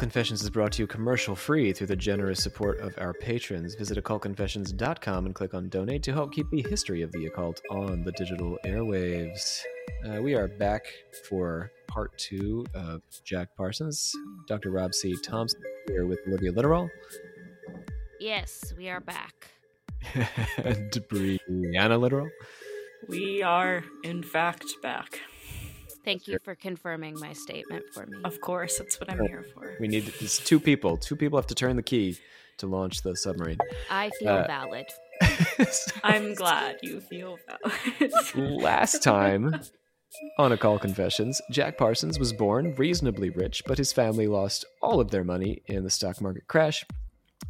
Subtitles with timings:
[0.00, 3.74] Confessions is brought to you commercial free through the generous support of our patrons.
[3.74, 8.02] Visit occultconfessions.com and click on donate to help keep the history of the occult on
[8.02, 9.60] the digital airwaves.
[10.06, 10.86] Uh, we are back
[11.28, 14.10] for part two of Jack Parsons.
[14.48, 14.70] Dr.
[14.70, 15.14] Rob C.
[15.22, 16.88] Thompson here with Olivia Literal
[18.18, 19.50] Yes, we are back.
[20.64, 22.30] and Brianna Literal.
[23.06, 25.20] We are, in fact, back.
[26.04, 28.18] Thank you for confirming my statement for me.
[28.24, 29.76] Of course, that's what I'm here for.
[29.80, 30.96] We need it's two people.
[30.96, 32.16] Two people have to turn the key
[32.58, 33.58] to launch the submarine.
[33.90, 34.86] I feel Uh, valid.
[36.04, 38.12] I'm glad you feel valid.
[38.62, 39.60] Last time
[40.38, 45.10] on Occult Confessions, Jack Parsons was born reasonably rich, but his family lost all of
[45.10, 46.84] their money in the stock market crash,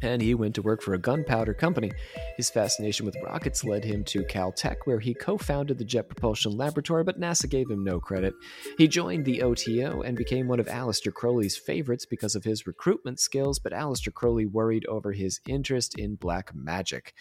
[0.01, 1.91] and he went to work for a gunpowder company.
[2.37, 6.55] His fascination with rockets led him to Caltech, where he co founded the Jet Propulsion
[6.55, 8.33] Laboratory, but NASA gave him no credit.
[8.77, 13.19] He joined the OTO and became one of Aleister Crowley's favorites because of his recruitment
[13.19, 17.13] skills, but Aleister Crowley worried over his interest in black magic.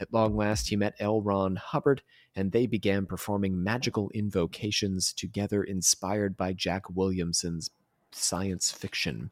[0.00, 1.20] At long last, he met L.
[1.20, 2.02] Ron Hubbard,
[2.36, 7.70] and they began performing magical invocations together, inspired by Jack Williamson's
[8.12, 9.30] science fiction.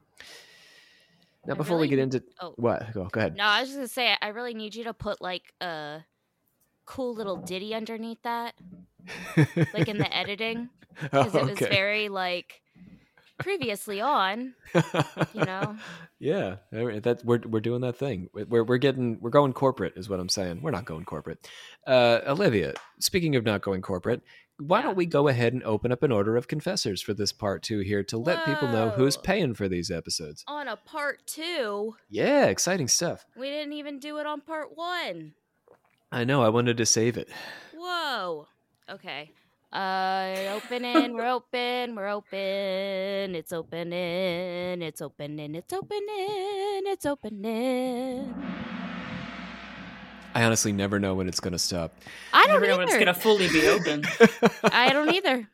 [1.45, 2.53] Now, before we get into Oh.
[2.55, 3.35] what, go, go ahead.
[3.35, 6.01] No, I was just gonna say I really need you to put like a
[6.85, 8.55] cool little ditty underneath that,
[9.73, 10.69] like in the editing,
[11.01, 12.61] because it was very like
[13.39, 14.53] previously on.
[15.33, 15.75] You know,
[16.19, 18.29] yeah, that we're we're doing that thing.
[18.33, 20.61] We're we're getting we're going corporate, is what I'm saying.
[20.61, 21.45] We're not going corporate.
[21.85, 24.21] Uh, Olivia, speaking of not going corporate,
[24.57, 24.83] why Yeah.
[24.83, 27.79] don't we go ahead and open up an order of confessors for this part two
[27.79, 30.43] here to let people know who's paying for these episodes?
[30.47, 33.25] on a part two, Yeah, exciting stuff.
[33.35, 35.33] we didn't even do it on part one.
[36.11, 36.43] I know.
[36.43, 37.27] I wanted to save it.
[37.75, 38.47] Whoa.
[38.87, 39.31] Okay.
[39.71, 41.13] Uh, opening.
[41.13, 41.95] We're open.
[41.95, 43.33] We're open.
[43.35, 44.83] It's opening.
[44.83, 45.55] It's opening.
[45.55, 46.83] It's opening.
[46.85, 48.35] It's opening.
[50.33, 51.95] I honestly never know when it's going to stop.
[52.33, 54.03] I don't Never know when it's gonna fully be open.
[54.63, 55.47] I don't either.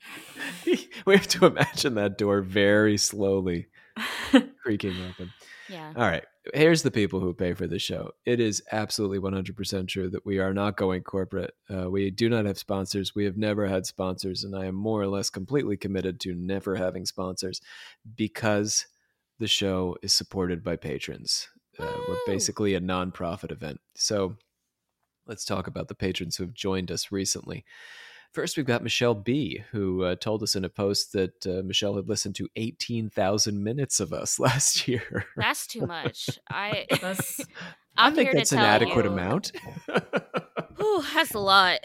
[1.05, 3.67] we have to imagine that door very slowly
[4.63, 5.31] creaking open.
[5.69, 5.93] Yeah.
[5.95, 6.23] All right.
[6.53, 8.11] Here's the people who pay for the show.
[8.25, 11.53] It is absolutely 100% true that we are not going corporate.
[11.71, 13.13] Uh, we do not have sponsors.
[13.13, 16.75] We have never had sponsors, and I am more or less completely committed to never
[16.75, 17.61] having sponsors
[18.15, 18.87] because
[19.37, 21.47] the show is supported by patrons.
[21.77, 23.79] Uh, we're basically a nonprofit event.
[23.95, 24.35] So
[25.29, 27.63] let's talk about the patrons who have joined us recently.
[28.33, 31.95] First, we've got Michelle B, who uh, told us in a post that uh, Michelle
[31.95, 35.25] had listened to 18,000 minutes of us last year.
[35.37, 36.29] That's too much.
[36.49, 36.85] I.
[37.97, 39.11] I think that's an adequate you.
[39.11, 39.51] amount.
[40.77, 41.79] Whew, that's a lot.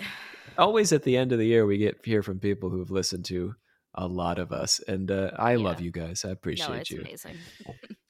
[0.57, 3.25] Always at the end of the year, we get hear from people who have listened
[3.27, 3.55] to
[3.95, 6.25] a lot of us, and uh, I love you guys.
[6.25, 7.01] I appreciate no, it's you.
[7.01, 7.37] amazing.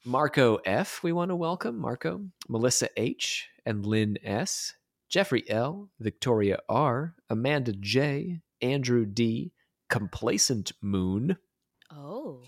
[0.03, 4.75] Marco F, we want to welcome Marco, Melissa H, and Lynn S,
[5.09, 9.51] Jeffrey L, Victoria R, Amanda J, Andrew D,
[9.89, 11.37] Complacent Moon,
[11.91, 12.41] Oh.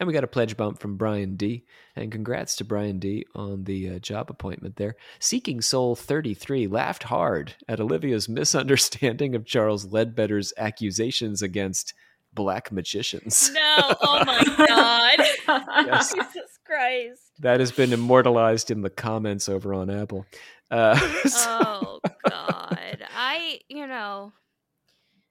[0.00, 1.64] and we got a pledge bump from Brian D.
[1.94, 4.96] And congrats to Brian D on the uh, job appointment there.
[5.20, 11.94] Seeking Soul 33 laughed hard at Olivia's misunderstanding of Charles Ledbetter's accusations against
[12.32, 13.50] black magicians.
[13.54, 13.76] No.
[14.00, 14.42] Oh my
[15.46, 15.86] God.
[15.86, 16.14] Yes.
[16.74, 17.22] Christ.
[17.40, 20.26] That has been immortalized in the comments over on Apple.
[20.70, 20.96] Uh,
[21.28, 21.40] so-
[21.96, 22.98] Oh God.
[23.16, 24.32] I, you know,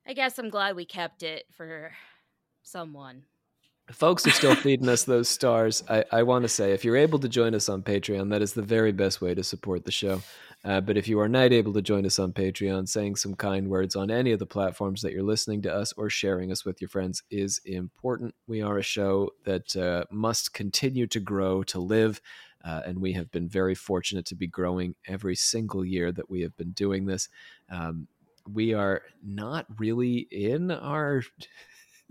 [0.08, 1.92] I guess I'm glad we kept it for
[2.64, 3.24] someone.
[3.92, 5.84] Folks are still feeding us those stars.
[5.90, 8.54] I, I want to say, if you're able to join us on Patreon, that is
[8.54, 10.22] the very best way to support the show.
[10.66, 13.68] Uh, but if you are not able to join us on Patreon, saying some kind
[13.68, 16.80] words on any of the platforms that you're listening to us or sharing us with
[16.80, 18.34] your friends is important.
[18.48, 22.22] We are a show that uh, must continue to grow to live.
[22.64, 26.40] Uh, and we have been very fortunate to be growing every single year that we
[26.42, 27.28] have been doing this.
[27.70, 28.08] Um,
[28.50, 31.24] we are not really in our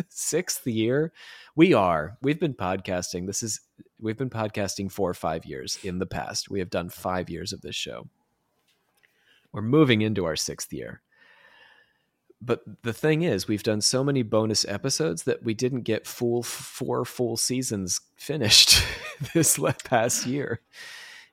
[0.09, 1.13] sixth year.
[1.55, 2.17] We are.
[2.23, 3.27] We've been podcasting.
[3.27, 3.61] This is
[3.99, 6.51] we've been podcasting for five years in the past.
[6.51, 8.09] We have done five years of this show.
[9.53, 11.03] We're moving into our sixth year.
[12.41, 16.43] But the thing is, we've done so many bonus episodes that we didn't get full
[16.43, 18.83] four full seasons finished
[19.35, 20.61] this past year.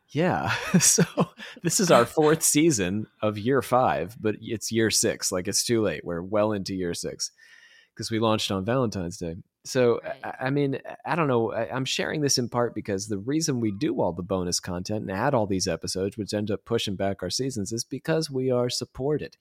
[0.10, 0.54] Yeah.
[0.80, 1.04] So
[1.64, 5.32] this is our fourth season of year five, but it's year six.
[5.32, 6.06] Like it's too late.
[6.06, 7.32] We're well into year six
[8.00, 9.36] because we launched on Valentine's Day.
[9.66, 10.16] So, Right.
[10.24, 11.52] I, I mean, I don't know.
[11.52, 15.02] I, I'm sharing this in part because the reason we do all the bonus content
[15.02, 18.50] and add all these episodes, which end up pushing back our seasons, is because we
[18.50, 19.36] are supported.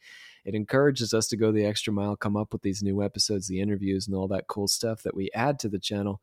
[0.44, 3.60] It encourages us to go the extra mile, come up with these new episodes, the
[3.60, 6.20] interviews, and all that cool stuff that we add to the channel.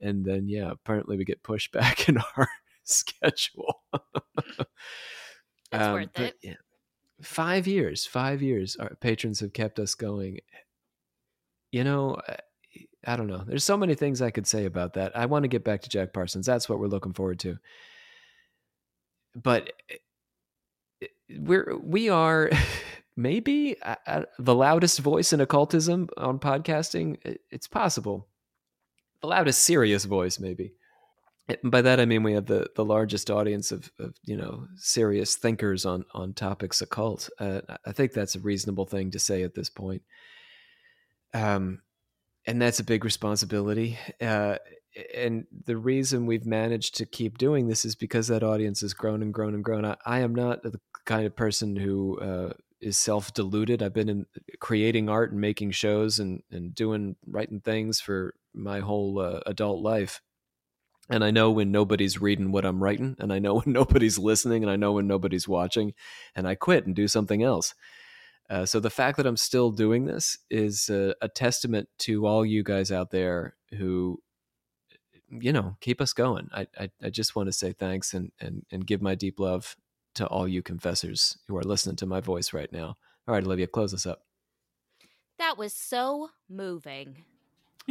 [0.00, 2.48] and then yeah, apparently we get pushed back in our
[2.84, 3.82] schedule.
[3.92, 4.04] It's
[5.72, 6.36] Um, worth it.
[6.40, 6.54] yeah,
[7.20, 8.76] five years, five years.
[8.76, 10.38] Our patrons have kept us going.
[11.74, 12.16] You know,
[13.04, 13.42] I- don't know.
[13.44, 15.16] There's so many things I could say about that.
[15.16, 16.46] I want to get back to Jack Parsons.
[16.46, 17.58] That's what we're looking forward to.
[19.34, 19.72] But
[21.02, 21.06] eh,
[21.36, 22.48] we're we are
[23.16, 23.76] maybe
[24.38, 27.18] the loudest voice in occultism on podcasting.
[27.50, 28.28] It's possible.
[29.20, 30.74] The loudest serious voice, maybe.
[31.48, 34.68] And by that I mean we have the, the largest audience of, of you know
[34.76, 37.28] serious thinkers on on topics occult.
[37.40, 40.02] Uh, I think that's a reasonable thing to say at this point.
[41.34, 41.82] Um,
[42.46, 43.98] and that's a big responsibility.
[44.20, 44.56] Uh,
[45.14, 49.22] and the reason we've managed to keep doing this is because that audience has grown
[49.22, 49.84] and grown and grown.
[49.84, 53.82] I, I am not the kind of person who uh, is self deluded.
[53.82, 54.26] I've been in
[54.60, 59.82] creating art and making shows and and doing writing things for my whole uh, adult
[59.82, 60.20] life.
[61.10, 64.62] And I know when nobody's reading what I'm writing, and I know when nobody's listening,
[64.62, 65.94] and I know when nobody's watching,
[66.36, 67.74] and I quit and do something else.
[68.50, 72.44] Uh, so the fact that I'm still doing this is a, a testament to all
[72.44, 74.20] you guys out there who,
[75.30, 76.48] you know, keep us going.
[76.52, 79.76] I I, I just want to say thanks and, and and give my deep love
[80.16, 82.96] to all you confessors who are listening to my voice right now.
[83.26, 84.22] All right, Olivia, close us up.
[85.38, 87.24] That was so moving.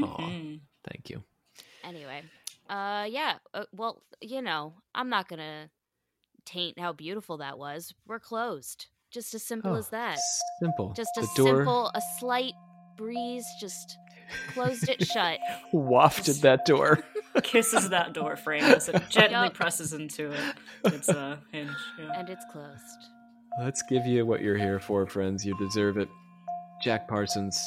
[0.02, 0.18] Aw.
[0.18, 0.60] Mhm.
[0.90, 1.24] Thank you.
[1.84, 2.22] Anyway,
[2.70, 3.38] uh, yeah.
[3.54, 5.70] Uh, well, you know, I'm not gonna
[6.46, 7.94] taint how beautiful that was.
[8.06, 8.86] We're closed.
[9.13, 10.18] Just as simple Oh, as that.
[10.60, 10.92] Simple.
[10.94, 12.54] Just a the door simple, a slight
[12.98, 13.98] breeze just
[14.54, 15.39] closed it shut.
[15.71, 17.04] wafted that door.
[17.44, 19.54] Kisses that door frame as it gently Yup.
[19.54, 20.56] presses into it.
[20.86, 21.69] It's a hinge.
[22.00, 22.19] Yeah.
[22.19, 22.81] and it's closed.
[23.60, 25.45] Let's give you what you're here for, friends.
[25.45, 26.10] You deserve it.
[26.83, 27.57] Jack Parsons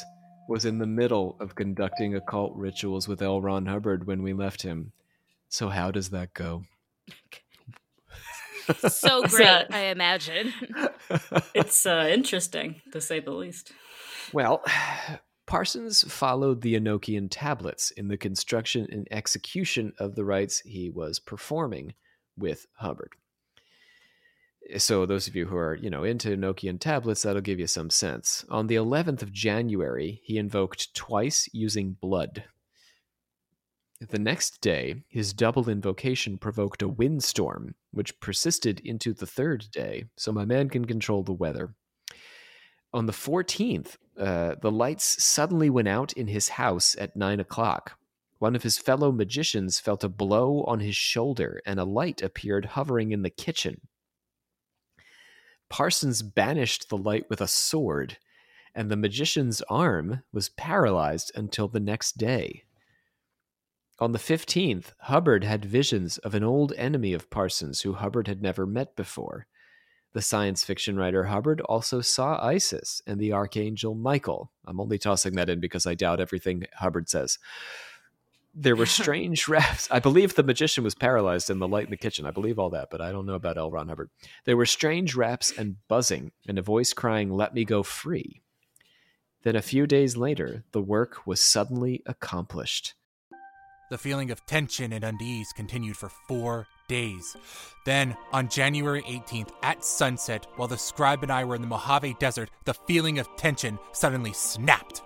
[0.48, 3.40] was in the middle of conducting occult rituals with L.
[3.40, 4.93] Ron Hubbard when we left him.
[5.48, 6.64] So how does that go?
[8.89, 10.53] So great, that- I imagine.
[11.55, 13.73] It's uh, interesting, to say the least.
[14.33, 14.63] well,
[15.47, 21.21] Parsons followed the Enochian tablets in the construction and execution of the rites he was
[21.21, 21.95] performing
[22.37, 23.13] with Hubbard.
[24.79, 27.91] So those of you who are, you know, into Enochian tablets, that'll give you some
[27.91, 28.45] sense.
[28.51, 32.43] On the 11th of January, he invoked twice using blood.
[34.00, 40.04] The next day, his double invocation provoked a windstorm, which persisted into the third day,
[40.16, 41.75] so my man can control the weather.
[42.93, 47.98] On the 14th, uh, the lights suddenly went out in his house at 9 o'clock.
[48.38, 52.66] One of his fellow magicians felt a blow on his shoulder, and a light appeared
[52.66, 53.81] hovering in the kitchen.
[55.70, 58.19] Parsons banished the light with a sword,
[58.75, 62.66] and the magician's arm was paralyzed until the next day.
[63.98, 68.43] On the 15th, Hubbard had visions of an old enemy of Parsons who Hubbard had
[68.43, 69.46] never met before.
[70.12, 74.50] The science fiction writer Hubbard also saw Isis and the archangel Michael.
[74.66, 77.38] I'm only tossing that in because I doubt everything Hubbard says.
[78.54, 79.88] There were strange raps.
[79.90, 82.26] I believe the magician was paralyzed in the light in the kitchen.
[82.26, 83.70] I believe all that, but I don't know about L.
[83.70, 84.10] Ron Hubbard.
[84.44, 88.43] There were strange raps and buzzing, and a voice crying, Let me go free.
[89.43, 92.94] Then a few days later, the work was suddenly accomplished.
[93.88, 97.36] The feeling of tension and unease continued for four days.
[97.84, 102.16] Then, on January 18th, at sunset, while the scribe and I were in the Mojave
[102.19, 105.02] Desert, the feeling of tension suddenly snapped.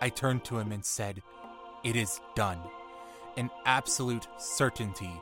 [0.00, 1.22] I turned to him and said,
[1.84, 2.58] It is done.
[3.36, 5.12] An absolute certainty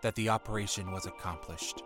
[0.00, 1.82] that the operation was accomplished.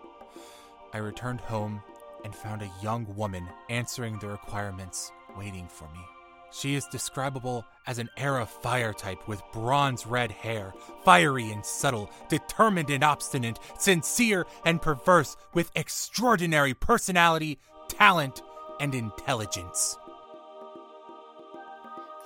[0.93, 1.83] I returned home
[2.25, 6.16] and found a young woman answering the requirements, waiting for me.
[6.59, 10.73] She is describable as an era fire type with bronze red hair,
[11.05, 17.59] fiery and subtle, determined and obstinate, sincere and perverse, with extraordinary personality,
[17.89, 18.41] talent,
[18.81, 19.99] and intelligence.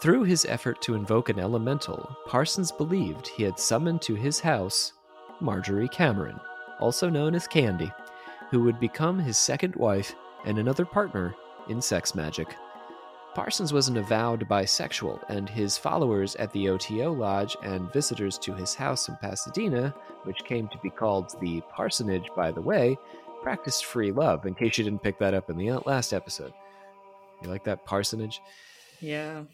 [0.01, 4.93] Through his effort to invoke an elemental, Parsons believed he had summoned to his house
[5.41, 6.39] Marjorie Cameron,
[6.79, 7.91] also known as Candy,
[8.51, 11.35] who would become his second wife and another partner
[11.69, 12.55] in sex magic.
[13.35, 18.55] Parsons was an avowed bisexual, and his followers at the OTO Lodge and visitors to
[18.55, 19.95] his house in Pasadena,
[20.25, 22.99] which came to be called the Parsonage, by the way,
[23.43, 26.53] practiced free love, in case you didn't pick that up in the uh, last episode.
[27.43, 28.43] You like that parsonage?
[29.01, 29.45] Yeah,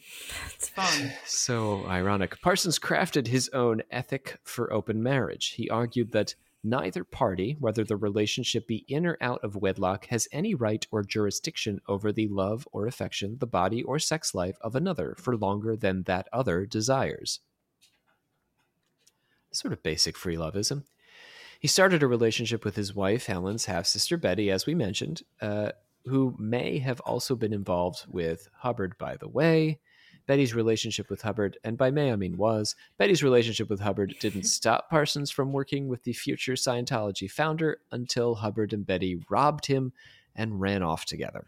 [0.55, 1.13] it's fun.
[1.25, 2.41] So ironic.
[2.41, 5.55] Parsons crafted his own ethic for open marriage.
[5.57, 6.35] He argued that
[6.67, 11.03] neither party, whether the relationship be in or out of wedlock, has any right or
[11.03, 15.77] jurisdiction over the love or affection, the body or sex life of another for longer
[15.77, 17.41] than that other desires.
[19.53, 20.85] Sort of basic free loveism.
[21.61, 25.73] He started a relationship with his wife, Helen's half sister Betty, as we mentioned, uh,
[26.05, 29.81] who may have also been involved with Hubbard, by the way.
[30.27, 34.43] Betty's relationship with Hubbard, and by may I mean was, Betty's relationship with Hubbard didn't
[34.47, 39.93] stop Parsons from working with the future Scientology founder until Hubbard and Betty robbed him
[40.35, 41.47] and ran off together.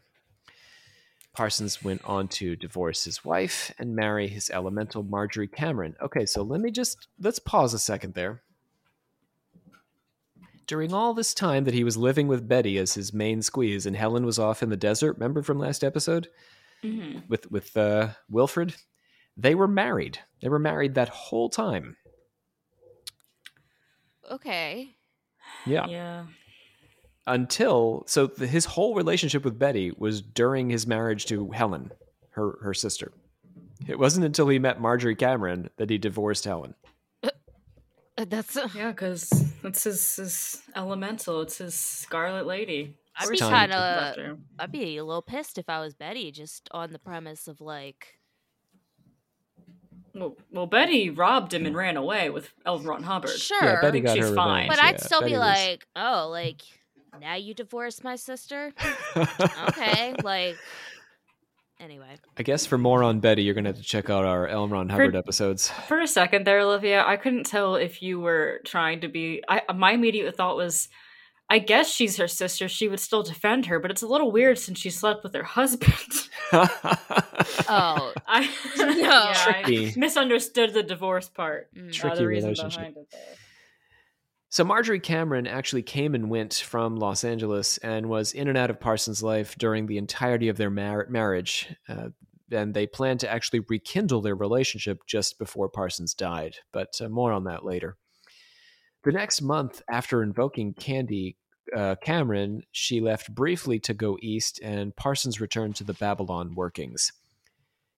[1.34, 5.94] Parsons went on to divorce his wife and marry his elemental Marjorie Cameron.
[6.02, 8.42] Okay, so let me just let's pause a second there.
[10.66, 13.96] During all this time that he was living with Betty as his main squeeze, and
[13.96, 16.28] Helen was off in the desert, remember from last episode
[16.84, 17.28] Mhm.
[17.28, 18.74] with with uh, Wilfred,
[19.36, 20.18] they were married.
[20.42, 21.96] They were married that whole time.
[24.30, 24.94] Okay.
[25.66, 26.26] Yeah, Yeah.
[27.26, 31.90] until so the, his whole relationship with Betty was during his marriage to Helen,
[32.30, 33.12] her her sister.
[33.86, 36.74] It wasn't until he met Marjorie Cameron that he divorced Helen.
[37.22, 37.30] Uh,
[38.26, 38.56] That's.
[38.56, 39.30] Uh, Yeah, because
[39.62, 41.40] that's his, his elemental.
[41.42, 42.94] It's his Scarlet Lady.
[43.18, 44.38] I'd be course time he kind of.
[44.58, 48.14] I'd be a little pissed if I was Betty, just on the premise of like.
[50.14, 52.78] Well, well, Betty robbed him and ran away with L.
[52.80, 53.30] Ron Hubbard.
[53.30, 53.58] Sure.
[53.62, 54.62] Yeah, Betty think got she's her fine.
[54.64, 54.70] revenge.
[54.70, 56.62] But I'd still Betty be was- like, oh, like
[57.20, 58.72] now you divorced my sister.
[59.16, 60.56] Okay, like.
[61.80, 64.66] Anyway, I guess for more on Betty, you're gonna have to check out our L.
[64.66, 65.70] Ron Hubbard episodes.
[65.86, 69.44] For a second there, Olivia, I couldn't tell if you were trying to be.
[69.48, 70.88] I my immediate thought was,
[71.50, 72.68] I guess she's her sister.
[72.68, 75.42] She would still defend her, but it's a little weird since she slept with her
[75.42, 76.28] husband.
[76.52, 78.94] oh, I No.
[78.94, 79.34] yeah,
[79.66, 81.68] I misunderstood the divorce part.
[81.74, 81.88] mm.
[81.88, 82.70] Uh, Tricky the relationship.
[82.70, 83.06] behind it.
[84.50, 88.70] So Marjorie Cameron actually came and went from Los Angeles and was in and out
[88.70, 91.74] of Parsons' life during the entirety of their mar- marriage.
[91.88, 92.08] Uh,
[92.50, 97.30] and they planned to actually rekindle their relationship just before Parsons died, but uh, more
[97.32, 97.98] on that later.
[99.04, 101.36] The next month after invoking Candy
[101.74, 107.12] uh, Cameron, she left briefly to go east, and Parsons returned to the Babylon workings.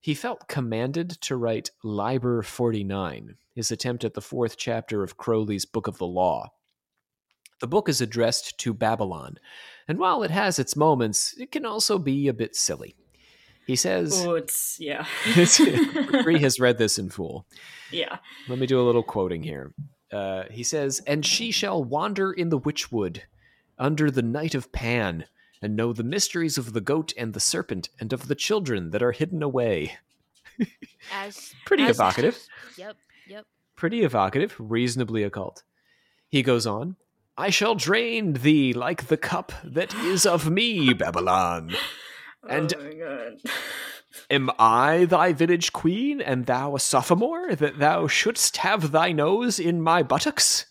[0.00, 5.66] He felt commanded to write Liber 49, his attempt at the fourth chapter of Crowley's
[5.66, 6.52] Book of the Law.
[7.60, 9.36] The book is addressed to Babylon,
[9.86, 12.96] and while it has its moments, it can also be a bit silly.
[13.66, 15.04] He says, Oh, it's yeah,
[16.22, 17.46] Bree has read this in full.
[17.92, 18.16] yeah.
[18.48, 19.72] Let me do a little quoting here.
[20.12, 23.20] Uh, he says, And she shall wander in the witchwood
[23.78, 25.24] under the night of Pan,
[25.62, 29.02] and know the mysteries of the goat and the serpent, and of the children that
[29.02, 29.98] are hidden away.
[31.14, 32.38] as Pretty as- evocative.
[32.76, 32.96] Yep,
[33.28, 33.46] yep.
[33.76, 35.62] Pretty evocative, reasonably occult.
[36.28, 36.96] He goes on,
[37.36, 41.74] I shall drain thee like the cup that is of me, Babylon.
[42.48, 43.32] And- oh my god.
[44.28, 49.58] Am I thy village queen, and thou a sophomore, that thou shouldst have thy nose
[49.58, 50.66] in my buttocks?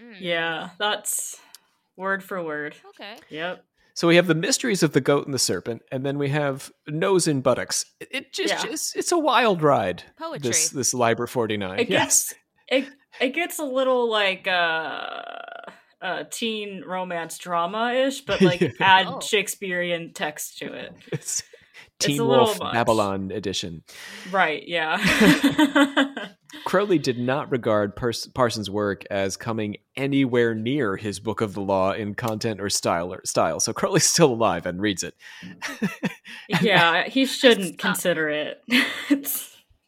[0.00, 0.16] Mm.
[0.20, 1.36] yeah, that's
[1.96, 2.76] word for word.
[2.90, 3.16] Okay.
[3.30, 3.64] Yep.
[3.94, 6.70] So we have the mysteries of the goat and the serpent, and then we have
[6.86, 7.84] nose in buttocks.
[7.98, 8.70] It, it just, Yeah.
[8.72, 10.04] it's, it's a wild ride.
[10.16, 10.48] Poetry.
[10.50, 11.84] This this Liber forty nine.
[11.88, 12.32] Yes,
[12.70, 12.88] gets it
[13.20, 15.22] it gets a little like uh
[16.00, 18.68] uh teen romance drama ish, but like Yeah.
[18.78, 19.20] add Oh.
[19.20, 20.92] Shakespearean text to it.
[21.98, 22.58] Teen Wolf.
[22.60, 23.82] Babylon edition.
[24.30, 24.98] Right, yeah.
[26.64, 31.92] Crowley did not regard Parsons' work as coming anywhere near his Book of the Law
[31.92, 33.12] in content or style.
[33.12, 33.60] Or style.
[33.60, 35.14] So Crowley's still alive and reads it.
[36.60, 38.62] yeah, he shouldn't consider it.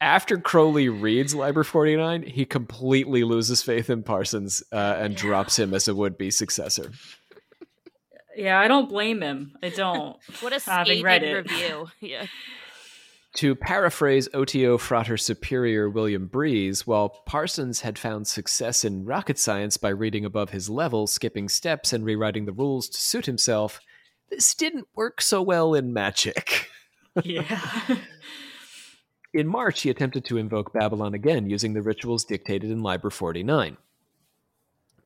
[0.02, 5.74] After Crowley reads Liber 49, he completely loses faith in Parsons uh, and drops him
[5.74, 6.90] as a would-be successor.
[8.36, 9.56] Yeah, I don't blame him.
[9.62, 10.16] I don't.
[10.40, 11.32] What a Having scathing read it.
[11.34, 11.88] review.
[12.00, 12.26] Yeah.
[13.34, 19.76] To paraphrase OTO Frater Superior William Breeze, while Parsons had found success in rocket science
[19.76, 23.80] by reading above his level, skipping steps, and rewriting the rules to suit himself,
[24.30, 26.68] this didn't work so well in magic.
[27.24, 27.60] Yeah.
[29.34, 33.76] In March, he attempted to invoke Babylon again using the rituals dictated in Liber 49.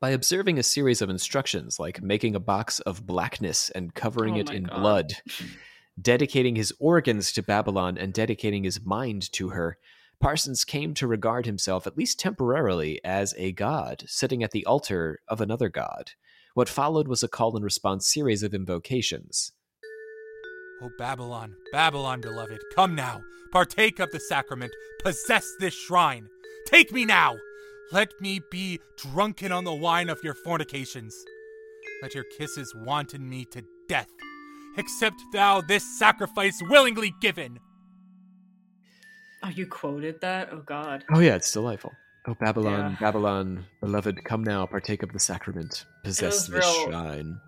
[0.04, 4.40] By observing a series of instructions like making a box of blackness and covering Oh
[4.40, 4.78] it in God.
[4.78, 5.12] blood,
[5.98, 9.78] dedicating his organs to Babylon and dedicating his mind to her,
[10.20, 15.20] Parsons came to regard himself, at least temporarily, as a god, sitting at the altar
[15.26, 16.10] of another god.
[16.52, 19.52] What followed was a call and response series of invocations.
[20.82, 26.28] O Babylon, Babylon, beloved, come now, partake of the sacrament, possess this shrine.
[26.66, 27.38] Take me now!
[27.92, 31.14] Let me be drunken on the wine of your fornications.
[32.02, 34.08] Let your kisses wanton me to death.
[34.78, 37.58] Accept thou this sacrifice willingly given.
[39.42, 40.48] Oh, you quoted that?
[40.52, 41.04] Oh God.
[41.12, 41.92] Oh, yeah, it's delightful.
[42.26, 42.96] Oh, Babylon, Yeah.
[42.98, 47.38] Babylon, beloved, come now, partake of the sacrament, possess was this real- shrine.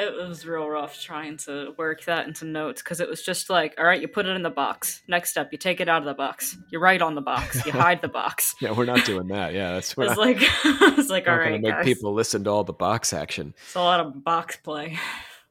[0.00, 3.74] It was real rough trying to work that into notes because it was just like,
[3.78, 5.02] all right, you put it in the box.
[5.08, 6.56] Next step, you take it out of the box.
[6.70, 7.64] You write on the box.
[7.66, 8.54] You hide the box.
[8.60, 9.52] Yeah, we're not doing that.
[9.52, 10.38] Yeah, that's we're It's not, like,
[10.98, 11.84] it's like, all to make guys.
[11.84, 13.54] people listen to all the box action.
[13.66, 14.98] It's a lot of box play.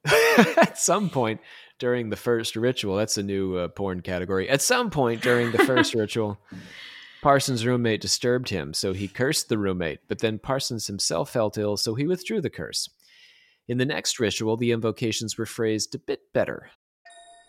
[0.05, 1.41] At some point
[1.77, 4.49] during the first ritual, that's a new uh, porn category.
[4.49, 6.39] At some point during the first ritual,
[7.21, 11.75] Parsons' roommate disturbed him, so he cursed the roommate, but then Parsons himself felt ill,
[11.75, 12.89] so he withdrew the curse.
[13.69, 16.71] In the next ritual, the invocations were phrased a bit better.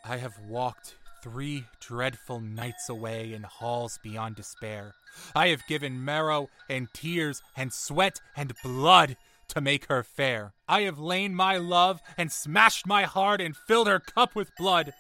[0.05, 4.93] I have walked three dreadful nights away in halls beyond despair.
[5.35, 9.17] I have given marrow and tears and sweat and blood
[9.49, 10.53] to make her fair.
[10.69, 14.93] I have lain my love and smashed my heart and filled her cup with blood.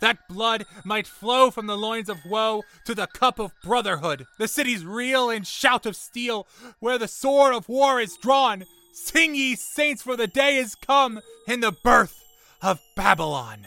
[0.00, 4.26] That blood might flow from the loins of woe to the cup of brotherhood.
[4.40, 6.48] The cities reel and shout of steel,
[6.80, 8.64] where the sword of war is drawn.
[8.94, 12.22] Sing ye saints, for the day is come in the birth
[12.62, 13.66] of Babylon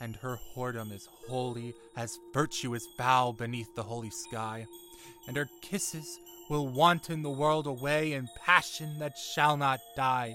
[0.00, 4.66] and her whoredom is holy as virtue is beneath the holy sky,
[5.28, 10.34] and her kisses will wanton the world away in passion that shall not die.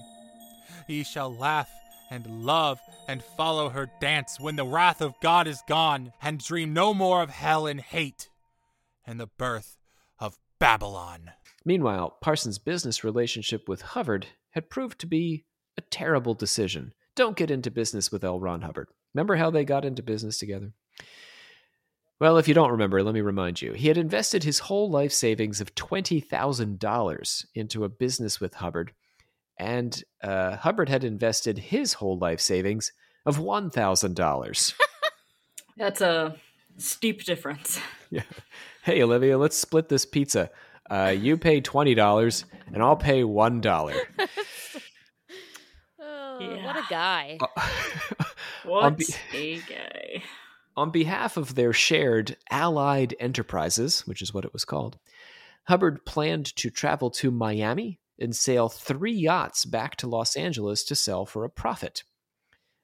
[0.88, 1.68] Ye shall laugh
[2.10, 2.78] and love
[3.08, 7.22] and follow her dance when the wrath of God is gone, and dream no more
[7.22, 8.28] of hell and hate,
[9.04, 9.76] and the birth
[10.20, 11.32] of Babylon.
[11.66, 15.44] Meanwhile, Parsons' business relationship with Hubbard had proved to be
[15.76, 16.94] a terrible decision.
[17.16, 18.38] Don't get into business with L.
[18.38, 18.88] Ron Hubbard.
[19.12, 20.70] Remember how they got into business together?
[22.20, 23.72] Well, if you don't remember, let me remind you.
[23.72, 28.92] He had invested his whole life savings of $20,000 into a business with Hubbard,
[29.58, 32.92] and uh, Hubbard had invested his whole life savings
[33.26, 34.74] of $1,000.
[35.76, 36.36] That's a
[36.78, 37.80] steep difference.
[38.10, 38.22] yeah.
[38.84, 40.50] Hey, Olivia, let's split this pizza.
[40.90, 43.96] Uh, you pay $20, and I'll pay $1.
[45.98, 47.38] Oh, What a guy.
[48.64, 50.22] What be- a guy.
[50.76, 54.98] On behalf of their shared Allied Enterprises, which is what it was called,
[55.68, 60.94] Hubbard planned to travel to Miami and sail three yachts back to Los Angeles to
[60.94, 62.02] sell for a profit.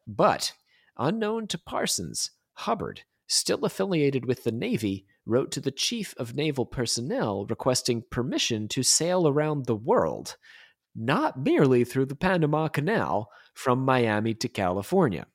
[0.07, 0.53] But,
[0.97, 6.67] unknown to Parsons, Hubbard, still affiliated with the Navy, wrote to the Chief of Naval
[6.67, 10.37] Personnel requesting permission to sail around the world,
[10.95, 15.27] not merely through the Panama Canal from Miami to California.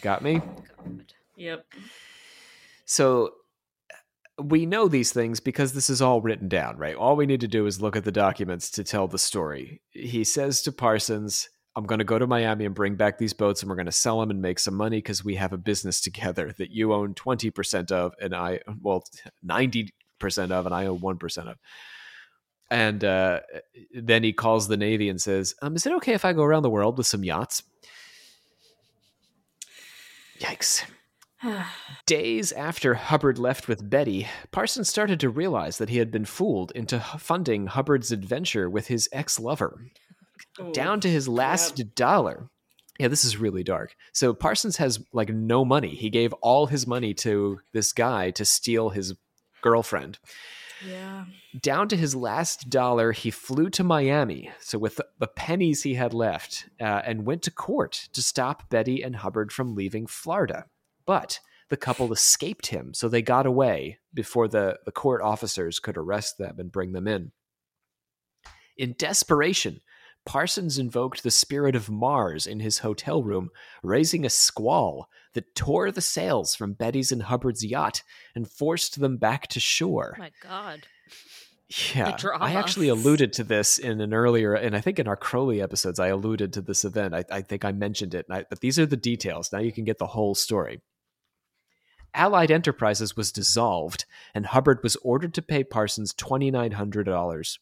[0.00, 0.38] Got me?
[0.38, 1.12] God.
[1.36, 1.66] Yep.
[2.84, 3.32] So
[4.40, 6.96] we know these things because this is all written down, right?
[6.96, 9.82] All we need to do is look at the documents to tell the story.
[9.90, 13.62] He says to Parsons, I'm going to go to Miami and bring back these boats
[13.62, 16.00] and we're going to sell them and make some money because we have a business
[16.00, 19.04] together that you own 20% of and I, well,
[19.46, 19.90] 90%
[20.50, 21.56] of and I own 1% of.
[22.70, 23.40] And uh,
[23.92, 26.62] then he calls the Navy and says, um, Is it okay if I go around
[26.62, 27.62] the world with some yachts?
[30.38, 30.84] Yikes.
[32.06, 36.72] Days after Hubbard left with Betty, Parsons started to realize that he had been fooled
[36.72, 39.86] into funding Hubbard's adventure with his ex lover,
[40.60, 40.72] Ooh.
[40.72, 42.48] down to his last dollar.
[42.98, 43.96] Yeah, this is really dark.
[44.12, 45.94] So Parsons has like no money.
[45.94, 49.14] He gave all his money to this guy to steal his
[49.62, 50.18] girlfriend.
[50.86, 51.26] Yeah.
[51.60, 54.50] Down to his last dollar, he flew to Miami.
[54.60, 58.68] So, with the- the pennies he had left, uh, and went to court to stop
[58.68, 60.66] Betty and Hubbard from leaving Florida.
[61.06, 65.96] But the couple escaped him, so they got away before the, the court officers could
[65.96, 67.30] arrest them and bring them in.
[68.76, 69.80] In desperation,
[70.24, 73.50] Parsons invoked the spirit of Mars in his hotel room,
[73.82, 78.02] raising a squall that tore the sails from Betty's and Hubbard's yacht
[78.34, 80.14] and forced them back to shore.
[80.16, 80.86] Oh my God.
[81.94, 82.16] Yeah.
[82.38, 85.98] I actually alluded to this in an earlier, and I think in our Crowley episodes,
[85.98, 87.14] I alluded to this event.
[87.14, 89.50] I, I think I mentioned it, and I, but these are the details.
[89.52, 90.82] Now you can get the whole story.
[92.14, 94.04] Allied Enterprises was dissolved,
[94.34, 97.58] and Hubbard was ordered to pay Parsons twenty nine hundred dollars.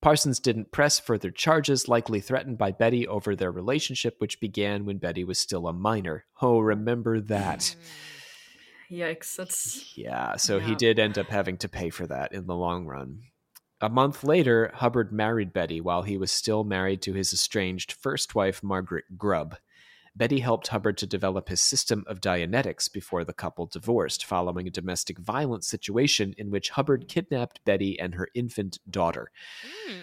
[0.00, 4.98] Parsons didn't press further charges, likely threatened by Betty over their relationship, which began when
[4.98, 6.24] Betty was still a minor.
[6.40, 7.74] Oh, remember that.
[8.90, 9.36] Yikes.
[9.36, 12.86] That's Yeah, so he did end up having to pay for that in the long
[12.86, 13.22] run.
[13.80, 18.34] A month later, Hubbard married Betty while he was still married to his estranged first
[18.34, 19.56] wife, Margaret Grubb.
[20.18, 24.70] Betty helped Hubbard to develop his system of Dianetics before the couple divorced, following a
[24.70, 29.30] domestic violence situation in which Hubbard kidnapped Betty and her infant daughter.
[29.88, 30.00] Mm.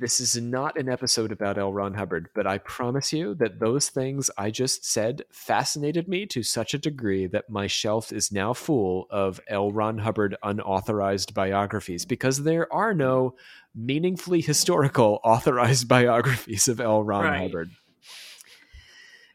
[0.00, 1.72] This is not an episode about L.
[1.72, 6.44] Ron Hubbard, but I promise you that those things I just said fascinated me to
[6.44, 9.72] such a degree that my shelf is now full of L.
[9.72, 13.34] Ron Hubbard unauthorized biographies because there are no
[13.74, 17.02] meaningfully historical authorized biographies of L.
[17.02, 17.42] Ron Right.
[17.42, 17.70] Hubbard.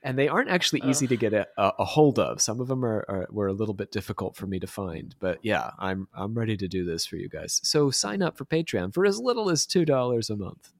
[0.03, 0.89] And they aren't actually Ugh.
[0.89, 2.41] easy to get a, a, a hold of.
[2.41, 5.39] Some of them are, are were a little bit difficult for me to find, but
[5.43, 7.61] yeah, I'm I'm ready to do this for you guys.
[7.63, 10.73] So sign up for Patreon for as little as two dollars a month.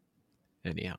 [0.66, 0.98] Anyhow,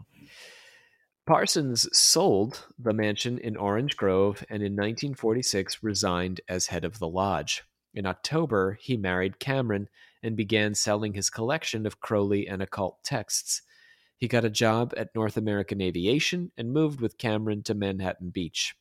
[1.27, 7.09] Parsons sold the mansion in Orange Grove and in 1946 resigned as head of the
[7.09, 7.65] lodge.
[7.95, 9.89] In October, he married Cameron
[10.23, 13.63] and began selling his collection of Crowley and occult texts.
[14.25, 18.75] He got a job at North American Aviation and moved with Cameron to Manhattan Beach.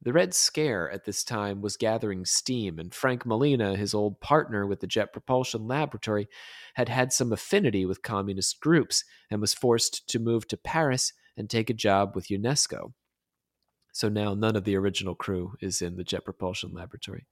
[0.00, 4.64] The Red Scare at this time was gathering steam, and Frank Malina, his old partner
[4.68, 6.28] with the Jet Propulsion Laboratory,
[6.74, 9.02] had had some affinity with communist groups
[9.32, 12.92] and was forced to move to Paris and take a job with UNESCO.
[13.92, 17.26] So now none of the original crew is in the Jet Propulsion Laboratory.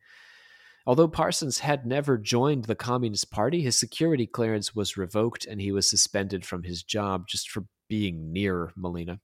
[0.86, 5.70] Although Parsons had never joined the Communist Party, his security clearance was revoked and he
[5.70, 9.20] was suspended from his job just for being near Malina.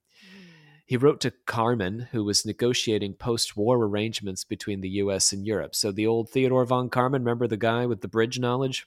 [0.87, 1.05] He hmm.
[1.05, 5.75] wrote to Kármán, who was negotiating post war arrangements between the US and Europe.
[5.75, 8.87] So the old Theodore von Kármán, remember the guy with the bridge knowledge?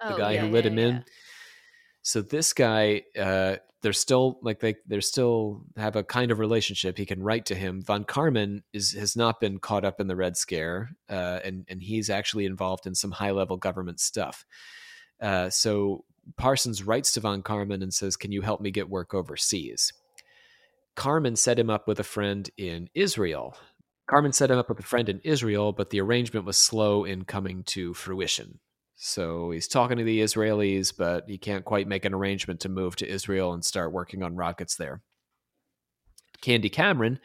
[0.00, 0.86] The Oh, guy yeah, who lit yeah, him yeah.
[0.86, 1.04] in?
[2.02, 6.96] So this guy, uh, they're still like they they're still have a kind of relationship.
[6.96, 7.82] He can write to him.
[7.82, 11.82] Von Kármán is has not been caught up in the Red Scare, uh, and and
[11.82, 14.44] he's actually involved in some high level government stuff.
[15.20, 16.04] Uh, so
[16.36, 19.92] Parsons writes to Von Kármán and says, "Can you help me get work overseas?"
[20.96, 23.56] Kármán set him up with a friend in Israel.
[24.08, 27.24] Kármán set him up with a friend in Israel, but the arrangement was slow in
[27.24, 28.58] coming to fruition.
[29.04, 32.94] So he's talking to the Israelis, but he can't quite make an arrangement to move
[32.96, 35.02] to Israel and start working on rockets there.
[36.40, 37.18] Candy Cameron,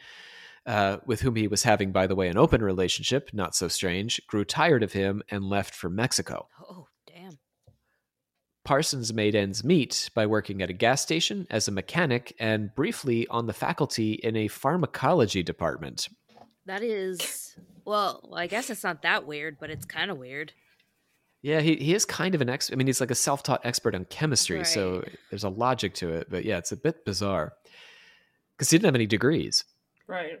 [0.66, 4.20] uh, with whom he was having, by the way, an open relationship, not so strange,
[4.26, 6.48] grew tired of him and left for Mexico.
[6.68, 7.38] Oh, damn.
[8.64, 13.28] Parsons made ends meet by working at a gas station as a mechanic and briefly
[13.28, 16.08] on the faculty in a pharmacology department.
[16.66, 17.54] That is.
[17.84, 20.52] Well, I guess it's not that weird, but it's kind of weird.
[21.42, 22.74] Yeah, he, he is kind of an expert.
[22.74, 26.10] I mean, he's like a self taught expert on chemistry, so there's a logic to
[26.10, 26.28] it.
[26.28, 27.52] But yeah, it's a bit bizarre
[28.56, 29.64] because he didn't have any degrees.
[30.08, 30.40] Right.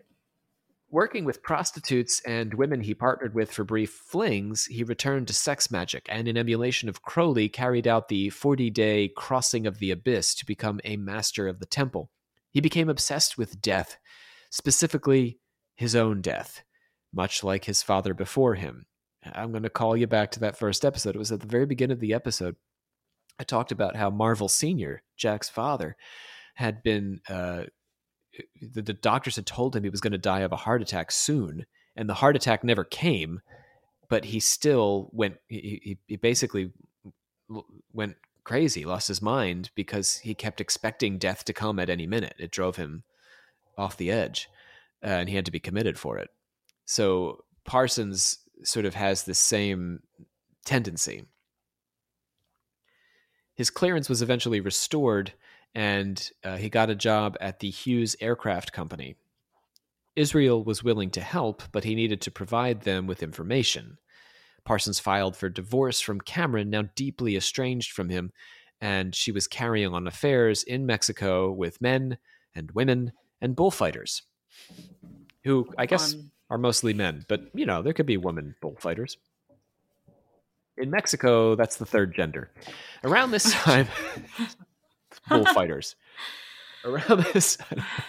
[0.90, 5.70] Working with prostitutes and women he partnered with for brief flings, he returned to sex
[5.70, 10.34] magic and, in emulation of Crowley, carried out the 40 day crossing of the abyss
[10.36, 12.10] to become a master of the temple.
[12.50, 13.98] He became obsessed with death,
[14.50, 15.38] specifically
[15.76, 16.64] his own death,
[17.12, 18.86] much like his father before him.
[19.34, 21.14] I'm going to call you back to that first episode.
[21.14, 22.56] It was at the very beginning of the episode.
[23.38, 25.96] I talked about how Marvel Sr., Jack's father,
[26.54, 27.64] had been uh,
[28.60, 31.10] the, the doctors had told him he was going to die of a heart attack
[31.10, 33.40] soon, and the heart attack never came.
[34.08, 35.36] But he still went.
[35.48, 36.72] He, he, he basically
[37.92, 42.34] went crazy, lost his mind because he kept expecting death to come at any minute.
[42.38, 43.02] It drove him
[43.76, 44.48] off the edge,
[45.04, 46.30] uh, and he had to be committed for it.
[46.86, 50.00] So Parsons sort of has the same
[50.64, 51.24] tendency.
[53.54, 55.32] His clearance was eventually restored,
[55.74, 59.16] and uh, he got a job at the Hughes Aircraft Company.
[60.14, 63.98] Israel was willing to help, but he needed to provide them with information.
[64.64, 68.32] Parsons filed for divorce from Cameron, now deeply estranged from him,
[68.80, 72.18] and she was carrying on affairs in Mexico with men
[72.54, 74.22] and women and bullfighters,
[75.44, 76.30] who I guess Fun.
[76.50, 79.16] Are mostly men, but you know, there could be women bullfighters.
[80.76, 82.50] In Mexico, that's the third gender.
[83.04, 83.88] Around this time,
[85.28, 85.96] bullfighters.
[86.84, 87.58] Around this,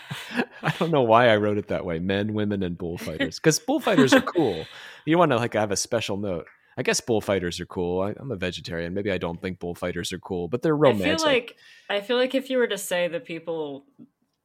[0.62, 3.38] I don't know why I wrote it that way: men, women, and bullfighters.
[3.40, 4.66] Because bullfighters are cool.
[5.06, 6.46] You want to like have a special note.
[6.78, 8.02] I guess bullfighters are cool.
[8.02, 8.94] I, I'm a vegetarian.
[8.94, 11.20] Maybe I don't think bullfighters are cool, but they're I romantic.
[11.20, 11.58] feel like
[11.90, 13.86] I feel like if you were to say the people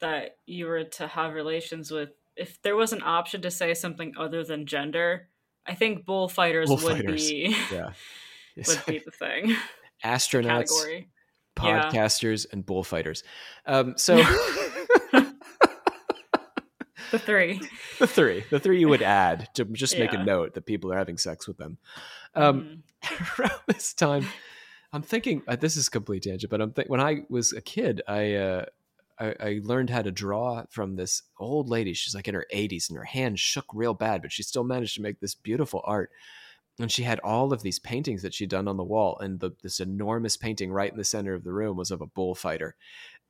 [0.00, 4.14] that you were to have relations with, if there was an option to say something
[4.16, 5.28] other than gender,
[5.66, 7.92] I think bullfighters, would be yeah,
[8.66, 9.56] would be the thing
[10.04, 11.08] astronauts, category.
[11.62, 11.88] Yeah.
[11.90, 13.22] podcasters, and bullfighters.
[13.66, 14.16] Um, so
[17.10, 17.60] The three.
[18.00, 20.98] the three, the three you would add to just make a note that people are
[20.98, 21.78] having sex with them.
[22.34, 23.38] Um, Mhm.
[23.38, 24.26] around this time,
[24.92, 28.02] I'm thinking uh, this is complete tangent, but I'm think when I was a kid,
[28.08, 28.64] I, uh,
[29.18, 31.92] I I learned how to draw from this old lady.
[31.94, 34.94] She's like in her 80s, and her hand shook real bad, but she still managed
[34.96, 36.10] to make this beautiful art.
[36.80, 39.50] and she had all of these paintings that she'd done on the wall and the,
[39.62, 42.74] this enormous painting right in the center of the room was of a bullfighter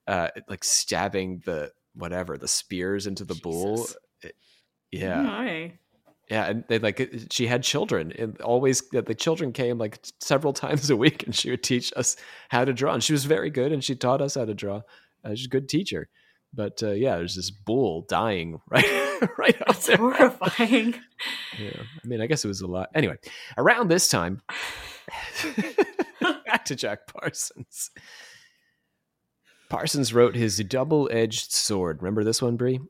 [0.06, 3.86] uh, like stabbing the whatever the spears into the bull
[4.22, 4.34] It-
[4.90, 5.72] yeah My.
[6.30, 10.52] yeah and they like she had children and always the the children came like several
[10.64, 12.16] times a week and she would teach us
[12.48, 14.80] how to draw and she was very good and she taught us how to draw
[15.24, 16.08] uh, she's a good teacher
[16.52, 18.84] but uh, yeah there's this bull dying right
[19.38, 20.94] right out That's there horrifying.
[21.58, 23.16] yeah i mean i guess it was a lot anyway
[23.58, 24.42] around this time
[26.46, 27.90] back to jack parsons
[29.68, 32.80] parsons wrote his double-edged sword remember this one brie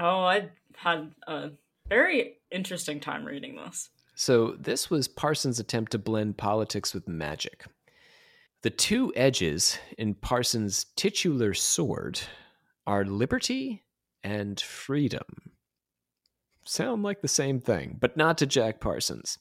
[0.00, 1.50] Oh, I had a
[1.88, 3.90] very interesting time reading this.
[4.14, 7.66] So, this was Parsons' attempt to blend politics with magic.
[8.62, 12.20] The two edges in Parsons' titular sword
[12.86, 13.84] are liberty
[14.24, 15.52] and freedom.
[16.64, 19.38] Sound like the same thing, but not to Jack Parsons.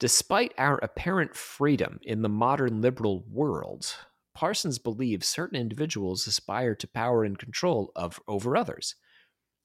[0.00, 3.94] Despite our apparent freedom in the modern liberal world,
[4.34, 8.96] Parsons believes certain individuals aspire to power and control of over others.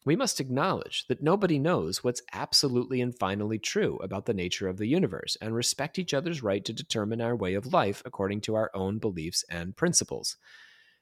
[0.05, 4.77] We must acknowledge that nobody knows what's absolutely and finally true about the nature of
[4.77, 8.53] the universe and respect each other's right to determine our way of life according to
[8.53, 10.37] our own beliefs and principles.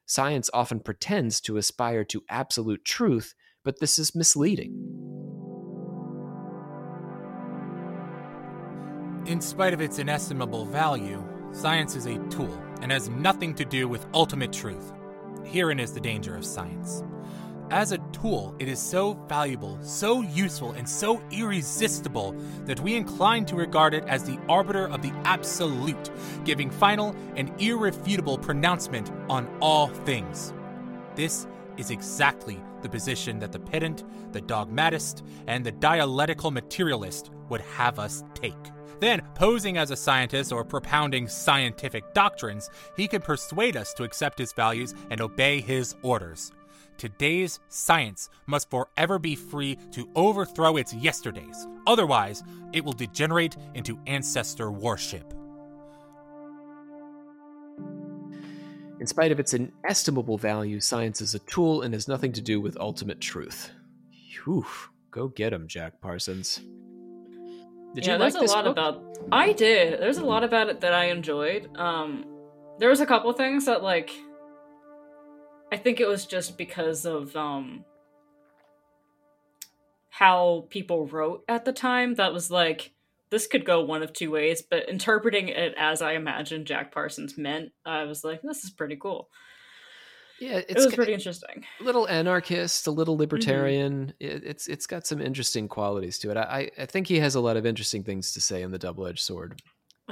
[0.06, 3.36] Science often pretends to aspire to absolute truth,
[3.66, 4.72] but this is misleading.
[9.26, 13.90] In spite of its inestimable value, science is a tool and has nothing to do
[13.90, 14.94] with ultimate truth.
[15.44, 17.04] Herein is the danger of science.
[17.72, 23.46] As a tool, it is so valuable, so useful, and so irresistible that we incline
[23.46, 26.12] to regard it as the arbiter of the absolute,
[26.46, 30.54] giving final and irrefutable pronouncement on all things.
[31.16, 31.48] This
[31.78, 37.98] is exactly the position that the pedant, the dogmatist, and the dialectical materialist would have
[37.98, 38.54] us take.
[39.00, 44.38] Then, posing as a scientist or propounding scientific doctrines, he can persuade us to accept
[44.38, 46.52] his values and obey his orders.
[46.98, 51.68] Today's science must forever be free to overthrow its yesterdays.
[51.88, 55.34] Otherwise, it will degenerate into ancestor worship.
[59.00, 62.62] In spite of its inestimable value, science is a tool and has nothing to do
[62.62, 63.72] with ultimate truth.
[64.46, 64.66] Whew.
[65.12, 66.62] Go get him, Jack Parsons.
[67.94, 68.72] Did yeah, you there's like this a lot book?
[68.72, 69.18] about.
[69.32, 70.00] I did.
[70.00, 71.70] There's a lot about it that I enjoyed.
[71.78, 72.26] Um,
[72.80, 74.10] there was a couple things that like.
[75.74, 77.84] I think it was just because of um
[80.12, 82.92] how people wrote at the time that was like
[83.32, 87.36] this could go one of two ways, but interpreting it as I imagined Jack Parsons
[87.36, 89.28] meant, I was like, this is pretty cool.
[90.40, 91.66] Yeah, It it's was pretty interesting.
[91.80, 93.20] a little anarchist, a little Mm-hmm.
[93.22, 94.14] libertarian.
[94.20, 96.38] It, it's it's got some interesting qualities to it.
[96.38, 98.78] I, I I think he has a lot of interesting things to say in the
[98.78, 99.60] double edged sword.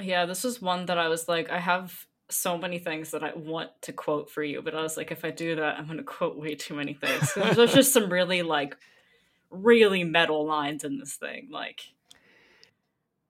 [0.01, 3.33] Yeah, this was one that I was like, I have so many things that I
[3.35, 5.97] want to quote for you, but I was like, if I do that, I'm going
[5.97, 7.33] to quote way too many things.
[7.33, 8.77] There's, just some really like,
[9.49, 11.49] really metal lines in this thing.
[11.51, 11.81] Like,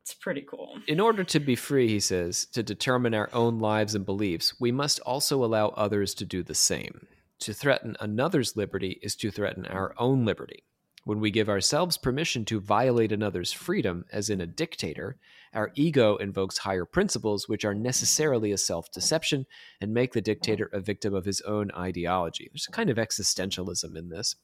[0.03, 0.79] it's pretty cool.
[0.87, 4.71] In order to be free, he says, to determine our own lives and beliefs, we
[4.71, 7.07] must also allow others to do the same.
[7.39, 10.63] To threaten another's liberty is to threaten our own liberty.
[11.03, 15.17] When we give ourselves permission to violate another's freedom, as in a dictator,
[15.53, 19.47] our ego invokes higher principles, which are necessarily a self deception
[19.79, 22.49] and make the dictator a victim of his own ideology.
[22.51, 24.35] There's a kind of existentialism in this.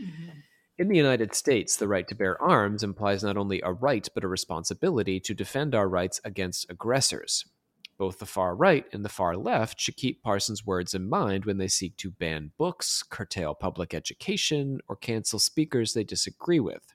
[0.00, 0.38] Mm-hmm.
[0.78, 4.22] In the United States, the right to bear arms implies not only a right, but
[4.22, 7.44] a responsibility to defend our rights against aggressors.
[7.98, 11.58] Both the far right and the far left should keep Parsons' words in mind when
[11.58, 16.94] they seek to ban books, curtail public education, or cancel speakers they disagree with.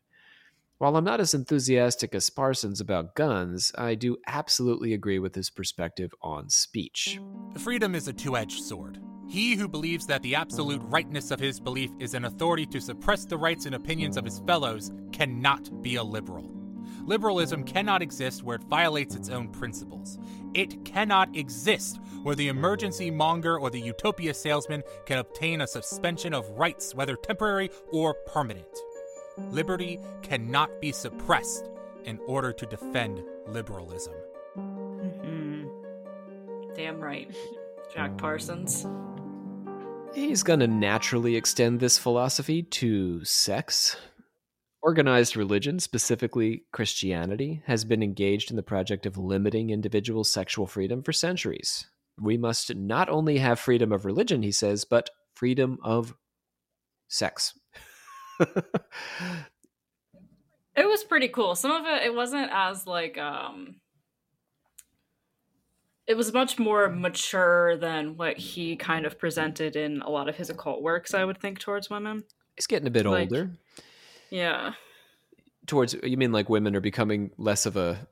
[0.77, 5.49] While I'm not as enthusiastic as Parsons about guns, I do absolutely agree with his
[5.49, 7.19] perspective on speech.
[7.59, 8.99] Freedom is a two edged sword.
[9.29, 13.25] He who believes that the absolute rightness of his belief is an authority to suppress
[13.25, 16.62] the rights and opinions of his fellows cannot be a liberal.
[17.05, 20.17] Liberalism cannot exist where it violates its own principles.
[20.53, 26.33] It cannot exist where the emergency monger or the utopia salesman can obtain a suspension
[26.33, 28.65] of rights, whether temporary or permanent.
[29.51, 31.69] Liberty cannot be suppressed
[32.05, 34.13] in order to defend liberalism.
[34.57, 35.69] Mhm.
[36.75, 37.29] Damn right.
[37.93, 38.87] Jack Parsons.
[40.13, 43.97] He's going to naturally extend this philosophy to sex.
[44.83, 51.01] Organized religion, specifically Christianity, has been engaged in the project of limiting individual sexual freedom
[51.01, 51.87] for centuries.
[52.21, 56.15] We must not only have freedom of religion, he says, but freedom of
[57.07, 57.57] sex.
[60.75, 61.53] It was pretty cool.
[61.55, 63.75] Some of it it wasn't as like um
[66.07, 70.35] it was much more mature than what he kind of presented in a lot of
[70.35, 72.23] his occult works, I would think, towards women.
[72.55, 73.51] He's getting a bit Like- older.
[74.33, 74.73] Yeah.
[75.67, 78.07] Towards you mean like women are becoming less of a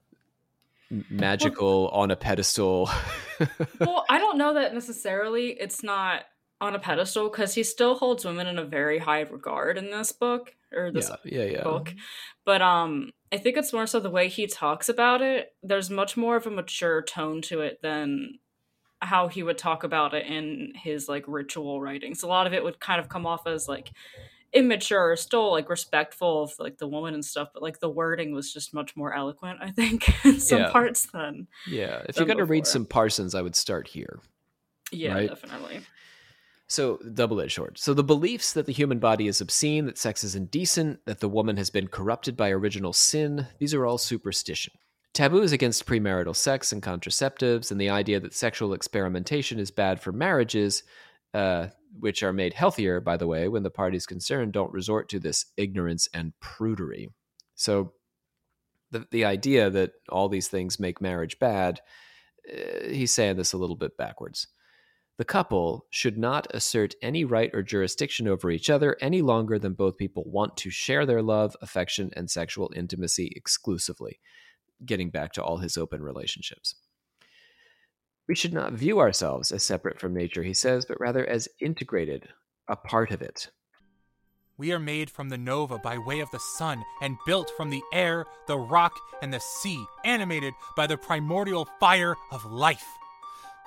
[1.10, 2.92] magical on a pedestal.
[3.80, 6.26] well, I don't know that necessarily it's not
[6.62, 10.12] on a pedestal because he still holds women in a very high regard in this
[10.12, 11.64] book or this yeah, yeah, yeah.
[11.64, 11.92] book.
[12.46, 15.56] But um I think it's more so the way he talks about it.
[15.64, 18.38] There's much more of a mature tone to it than
[19.02, 22.22] how he would talk about it in his like ritual writings.
[22.22, 23.92] A lot of it would kind of come off as like
[24.54, 28.54] immature, still like respectful of like the woman and stuff, but like the wording was
[28.54, 30.70] just much more eloquent, I think, in some Yeah.
[30.70, 34.20] parts than Yeah, if you're going to read some Parsons, I would start here.
[34.92, 35.30] yeah, Right.
[35.30, 35.82] definitely.
[36.68, 37.78] So, double edged sword.
[37.78, 41.28] So, the beliefs that the human body is obscene, that sex is indecent, that the
[41.28, 44.74] woman has been corrupted by original sin, these are all superstition.
[45.14, 50.14] Taboos against premarital sex and contraceptives, and the idea that sexual experimentation is bad for
[50.14, 50.84] marriages,
[51.34, 51.68] uh,
[52.00, 55.46] which are made healthier, by the way, when the parties concerned don't resort to this
[55.58, 57.08] ignorance and prudery.
[57.56, 57.94] So,
[58.92, 61.80] the, the idea that all these things make marriage bad,
[62.52, 64.48] uh, he's saying this a little bit backwards.
[65.18, 69.74] The couple should not assert any right or jurisdiction over each other any longer than
[69.74, 74.20] both people want to share their love, affection, and sexual intimacy exclusively.
[74.84, 76.76] Getting back to all his open relationships.
[78.32, 82.30] We should not view ourselves as separate from nature, he says, but rather as integrated,
[82.70, 83.50] a part of it.
[84.58, 87.82] We are made from the nova by way of the sun, and built from the
[87.92, 92.88] air, the rock, and the sea, animated by the primordial fire of life.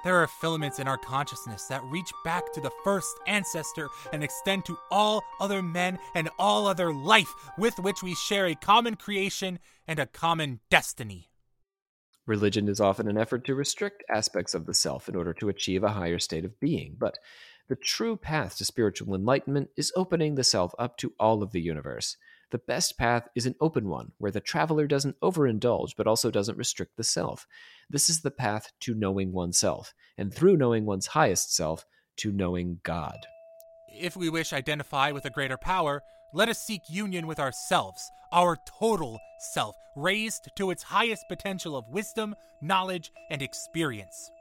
[0.03, 4.64] There are filaments in our consciousness that reach back to the first ancestor and extend
[4.64, 9.59] to all other men and all other life with which we share a common creation
[9.87, 11.29] and a common destiny.
[12.26, 15.84] Religion is often an effort to restrict aspects of the self in order to achieve
[15.84, 17.18] a higher state of being, but
[17.68, 21.60] the true path to spiritual enlightenment is opening the self up to all of the
[21.60, 22.16] universe.
[22.50, 26.58] The best path is an open one, where the traveler doesn't overindulge but also doesn't
[26.58, 27.46] restrict the self.
[27.90, 31.84] This is the path to knowing oneself, and through knowing one's highest self,
[32.16, 33.26] to knowing God.
[33.88, 36.02] If we wish identify with a greater power,
[36.35, 41.88] let us seek union with ourselves, our total self, raised to its highest potential of
[41.88, 44.33] wisdom, knowledge, and experience.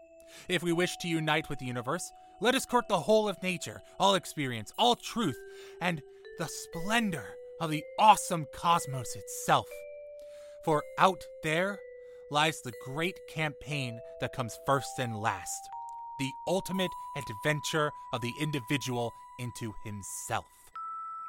[0.49, 3.83] If we wish to unite with the universe, let us court the whole of nature,
[3.99, 5.37] all experience, all truth,
[5.81, 6.01] and
[6.39, 9.67] the splendor of the awesome cosmos itself.
[10.65, 11.77] For out there
[12.31, 15.69] lies the great campaign that comes first and last
[16.19, 20.45] the ultimate adventure of the individual into himself.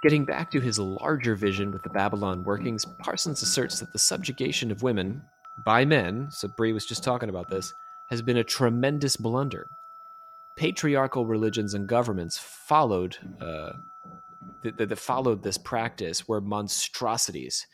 [0.05, 4.71] Getting back to his larger vision with the Babylon workings, Parsons asserts that the subjugation
[4.71, 5.23] of women
[5.65, 7.73] by men, so Bree was just talking about this,
[8.11, 9.67] has been a tremendous blunder.
[10.59, 13.73] Patriarchal religions and governments followed uh,
[14.63, 17.67] that, that followed this practice were monstrosities,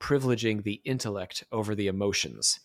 [0.00, 2.60] privileging the intellect over the emotions.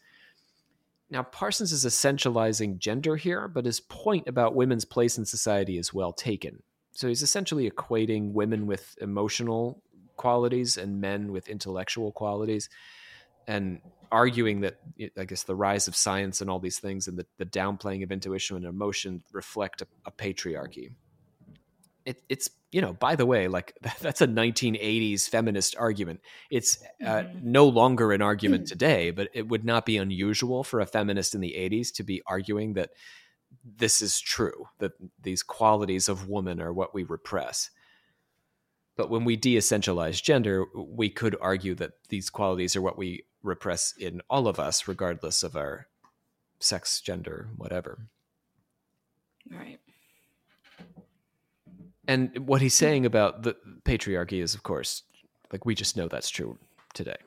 [1.10, 5.93] Now, Parsons is essentializing gender here, but his point about women's place in society is
[5.93, 6.63] well taken.
[7.00, 9.82] So he's essentially equating women with emotional
[10.18, 12.68] qualities and men with intellectual qualities,
[13.48, 13.80] and
[14.12, 14.76] arguing that
[15.18, 18.12] I guess the rise of science and all these things and the, the downplaying of
[18.12, 20.92] intuition and emotion reflect a, a patriarchy.
[22.04, 26.20] It, it's you know by the way like that's a 1980s feminist argument
[26.52, 27.44] it's uh, Mhm.
[27.44, 31.40] no longer an argument today but it would not be unusual for a feminist in
[31.40, 32.90] the 80s to be arguing that
[33.64, 37.70] this is true that these qualities of woman are what we repress
[38.96, 43.94] but when we de-essentialize gender we could argue that these qualities are what we repress
[43.98, 45.88] in all of us regardless of our
[46.60, 48.10] sex gender whatever
[49.52, 49.80] Right.
[52.08, 55.04] And what he's saying about the patriarchy is, of course,
[55.52, 56.58] like we just know that's true
[56.94, 57.18] today.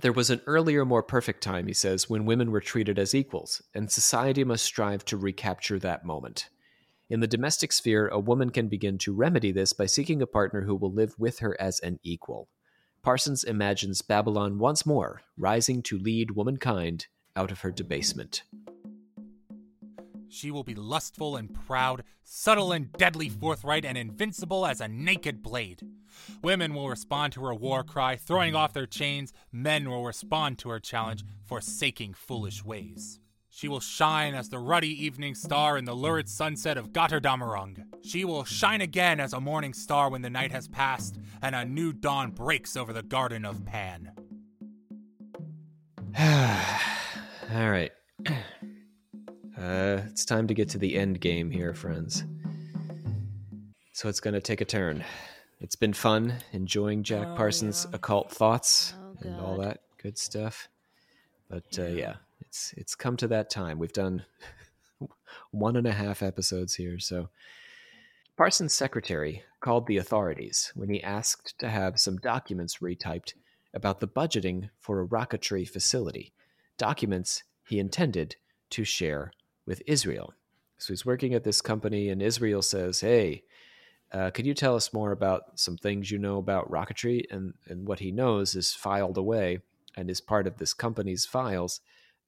[0.00, 3.62] There was an earlier, more perfect time, he says, when women were treated as equals,
[3.74, 6.48] and society must strive to recapture that moment.
[7.08, 10.62] In the domestic sphere, a woman can begin to remedy this by seeking a partner
[10.62, 12.48] who will live with her as an equal.
[13.02, 17.06] Parsons imagines Babylon once more rising to lead womankind
[17.36, 18.42] out of her debasement.
[20.34, 25.42] She will be lustful and proud, subtle and deadly forthright, and invincible as a naked
[25.42, 25.80] blade.
[26.42, 29.32] Women will respond to her war cry, throwing off their chains.
[29.52, 33.20] Men will respond to her challenge, forsaking foolish ways.
[33.48, 37.84] She will shine as the ruddy evening star in the lurid sunset of Götterdämmerung.
[38.02, 41.64] She will shine again as a morning star when the night has passed and a
[41.64, 44.10] new dawn breaks over the garden of Pan.
[47.54, 47.92] All right.
[49.64, 52.24] Uh, it's time to get to the end game here, friends.
[53.92, 55.02] So it's going to take a turn.
[55.58, 60.68] It's been fun enjoying Jack Oh, Parsons' occult thoughts Oh, and all that good stuff.
[61.48, 61.94] But uh, Yeah.
[61.94, 63.78] yeah, it's it's come to that time.
[63.78, 64.26] We've done
[65.50, 67.30] one and a half episodes here, so
[68.36, 73.32] Parsons' secretary called the authorities when he asked to have some documents retyped
[73.72, 76.34] about the budgeting for a rocketry facility.
[76.76, 78.36] Documents he intended
[78.70, 79.32] to share
[79.66, 80.34] with Israel.
[80.78, 83.44] So he's working at this company, and Israel says, Hey,
[84.12, 87.24] uh, could you tell us more about some things you know about rocketry?
[87.30, 89.58] And, and what he knows is filed away
[89.96, 91.80] and is part of this company's files.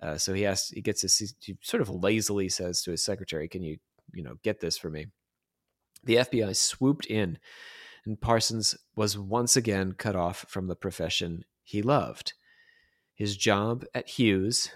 [0.02, 3.48] Uh, so he asks, he gets this, he sort of lazily says to his secretary,
[3.48, 3.78] Can you,
[4.12, 5.06] you know, get this for me?
[6.04, 7.38] The FBI swooped in,
[8.04, 12.34] and Parsons was once again cut off from the profession he loved.
[13.14, 14.70] His job at Hughes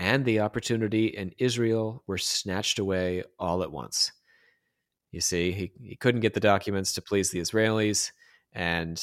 [0.00, 4.10] and the opportunity in Israel were snatched away all at once.
[5.12, 8.10] You see, he, he couldn't get the documents to please the Israelis,
[8.54, 8.98] and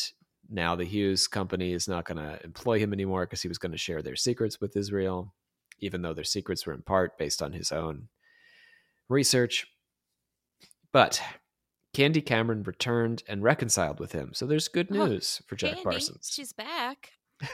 [0.49, 3.73] now the Hughes company is not going to employ him anymore because he was going
[3.73, 5.33] to share their secrets with Israel,
[5.79, 8.07] even though their secrets were in part based on his own
[9.07, 9.67] research.
[10.91, 11.21] But
[11.93, 15.83] Candy Cameron returned and reconciled with him, so there's good Oh, news for Jack Candy,
[15.83, 16.31] Parsons.
[16.33, 17.11] she's back.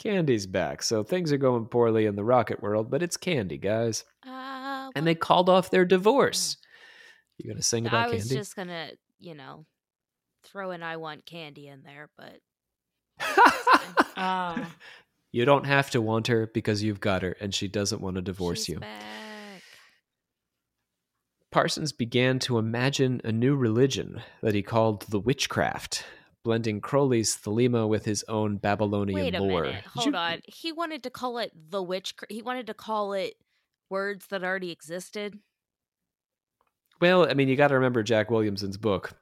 [0.00, 4.04] Candy's back, so things are going poorly in the rocket world, but it's Candy, guys.
[4.26, 6.56] Uh, And they called off their divorce.
[7.38, 8.12] You gonna sing about Candy?
[8.12, 8.36] I was Candy?
[8.40, 9.66] just gonna, you know,
[10.44, 12.40] throw an "I want candy" in there, but
[14.16, 14.74] Ah.
[15.32, 18.22] you don't have to want her because you've got her, and she doesn't want to
[18.22, 18.80] divorce she's you.
[18.80, 19.62] Back.
[21.52, 26.04] Parsons began to imagine a new religion that he called the witchcraft,
[26.42, 29.62] blending Crowley's Thelema with his own Babylonian Wait a lore.
[29.64, 29.84] minute.
[29.84, 30.40] Hold you- on.
[30.46, 32.14] He wanted to call it the witch.
[32.28, 33.34] He wanted to call it
[33.90, 35.38] words that already existed.
[37.00, 39.12] Well, I mean, you got to remember Jack Williamson's book,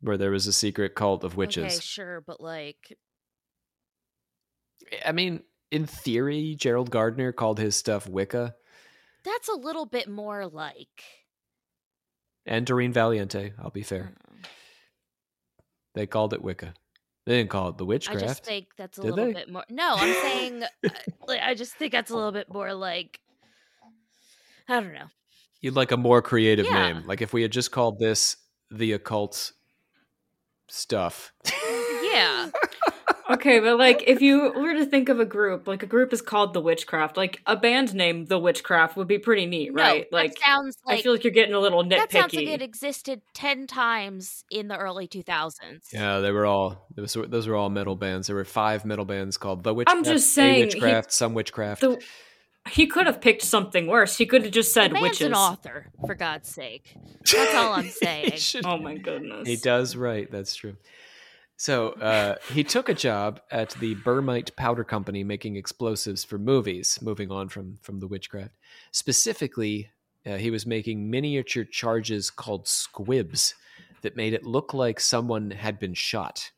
[0.00, 1.64] where there was a secret cult of witches.
[1.64, 2.96] Okay, sure, but like,
[5.04, 8.54] I mean, in theory, Gerald Gardner called his stuff Wicca,
[9.24, 11.04] that's a little bit more like.
[12.46, 13.52] and Doreen Valiente.
[13.58, 14.12] I'll be fair.
[14.28, 14.29] uh,
[15.94, 16.74] They called it Wicca.
[17.26, 18.22] They didn't call it the witchcraft.
[18.22, 19.32] I just think that's a Did little they?
[19.34, 19.64] bit more.
[19.68, 20.88] No, I'm saying, uh,
[21.28, 23.20] like, I just think that's a little bit more like.
[24.68, 25.06] I don't know.
[25.60, 26.92] You'd like a more creative Yeah.
[26.92, 27.06] name.
[27.06, 28.36] Like if we had just called this
[28.70, 29.52] the occult
[30.68, 31.32] stuff.
[32.02, 32.50] Yeah.
[33.30, 36.20] Okay, but like if you were to think of a group, like a group is
[36.20, 40.10] called the Witchcraft, like a band name, the Witchcraft, would be pretty neat, No, right?
[40.10, 41.88] that like sounds like I feel like you're getting a little nitpicky.
[41.98, 45.60] that sounds like it existed ten times in the early 2000s.
[45.92, 48.26] yeah, they were all those were, those were all metal bands.
[48.26, 49.96] There were five metal bands called the Witchcraft.
[49.98, 51.80] I'm just A saying, he- Witchcraft, some Witchcraft.
[51.82, 52.02] The-
[52.70, 54.18] he could have picked something worse.
[54.18, 55.26] He could have just The said man's witches.
[55.28, 56.94] an author, for God's sake.
[57.32, 58.32] That's all I'm saying.
[58.36, 59.48] should- Oh my goodness.
[59.48, 60.30] He does right.
[60.30, 60.76] That's true.
[61.60, 66.98] So uh, he took a job at the Bermite Powder Company making explosives for movies.
[67.02, 68.54] Moving on from from the witchcraft,
[68.92, 69.90] specifically,
[70.24, 73.54] uh, he was making miniature charges called squibs
[74.00, 76.50] that made it look like someone had been shot.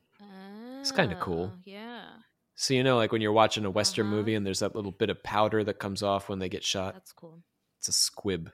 [0.83, 1.49] It's kinda cool.
[1.49, 2.23] Oh, Yeah,
[2.55, 4.17] So you know, like when you're watching a western Uh-huh.
[4.17, 6.95] movie and there's that little bit of powder that comes off when they get shot.
[6.95, 7.43] that's cool.
[7.79, 8.53] It's a squib.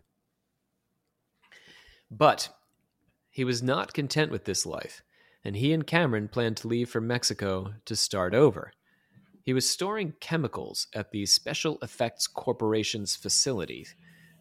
[2.11, 2.51] But
[3.31, 5.03] he was not content with this life,
[5.45, 8.73] and he and Cameron planned to leave for Mexico to start over.
[9.43, 13.87] He was storing chemicals at the Special Effects Corporation's facility,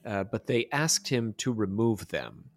[0.05, 2.49] uh, but they asked him to remove them.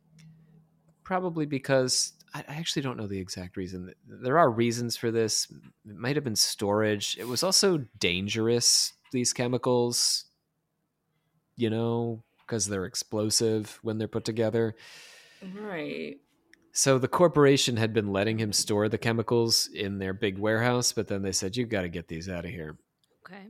[1.04, 3.92] Probably because I actually don't know the exact reason.
[4.06, 5.46] There are reasons for this.
[5.88, 7.16] It might have been storage.
[7.18, 10.26] It was also dangerous, these chemicals
[11.60, 14.74] you know, because they're explosive when they're put together.
[15.54, 16.16] right.
[16.72, 21.08] So the corporation had been letting him store the chemicals in their big warehouse, but
[21.08, 22.76] then they said, You've got to get these out of here.
[23.26, 23.46] Okay.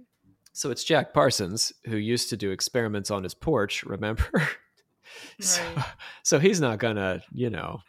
[0.53, 4.25] So it's Jack Parsons, who used to do experiments on his porch, remember?
[5.41, 5.85] so, Right.
[6.23, 7.81] so he's not going to, you know,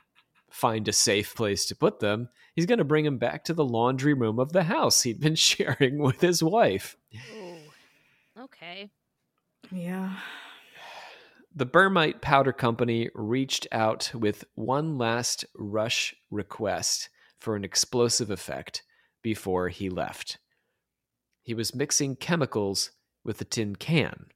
[0.50, 2.30] find a safe place to put them.
[2.56, 5.36] He's going to bring them back to the laundry room of the house he'd been
[5.36, 6.98] sharing with his wife.
[7.34, 8.42] Ooh.
[8.44, 8.90] Okay.
[9.72, 10.18] Yeah.
[11.54, 18.84] The Bermite Powder Company reached out with one last rush request for an explosive effect
[19.22, 20.38] before he left.
[21.44, 22.92] He was mixing chemicals
[23.26, 24.28] with a tin can,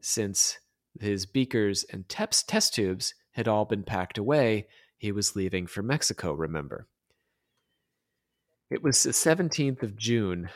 [0.00, 0.58] since
[1.00, 4.68] his beakers and teps, test tubes had all been packed away.
[4.96, 6.86] He was leaving for Mexico, remember.
[8.70, 10.50] It was the 17th of June,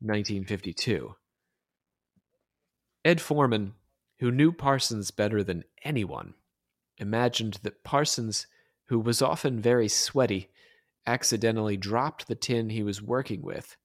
[0.00, 1.14] 1952.
[3.04, 3.74] Ed Forman,
[4.18, 6.34] who knew Parsons better than anyone,
[6.98, 8.46] imagined that Parsons,
[8.86, 10.50] who was often very sweaty,
[11.06, 13.76] accidentally dropped the tin he was working with,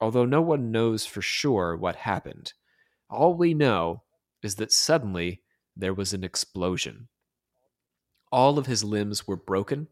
[0.00, 2.52] although no one knows for sure what happened.
[3.10, 4.02] All we know
[4.42, 5.42] is that suddenly
[5.76, 7.08] there was an explosion.
[8.30, 9.88] All of his limbs were broken,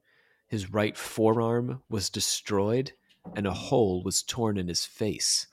[0.46, 2.92] his right forearm was destroyed,
[3.36, 5.46] and a hole was torn in his face.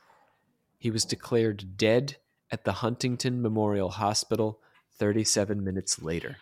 [0.78, 2.18] He was declared dead
[2.52, 4.60] at the Huntington Memorial Hospital
[4.98, 6.38] 37 minutes later.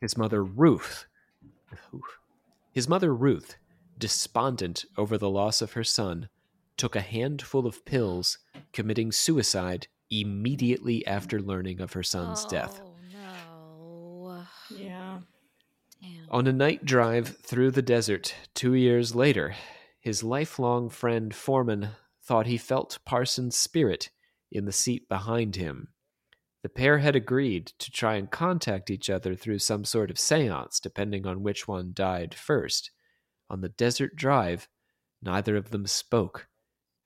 [0.00, 1.06] His mother, Ruth,
[2.72, 3.56] his mother, Ruth,
[3.98, 6.28] despondent over the loss of her son,
[6.76, 8.38] took a handful of pills,
[8.72, 12.80] committing suicide immediately after learning of her son's oh, death.
[13.12, 14.44] No.
[14.70, 15.18] Yeah.
[16.00, 16.26] Damn.
[16.30, 19.54] On a night drive through the desert two years later,
[20.00, 21.90] his lifelong friend Forman
[22.22, 24.10] thought he felt Parsons' spirit
[24.54, 25.88] in the seat behind him.
[26.62, 30.78] The pair had agreed to try and contact each other through some sort of seance,
[30.78, 32.90] depending on which one died first.
[33.50, 34.68] On the desert drive,
[35.20, 36.48] neither of them spoke,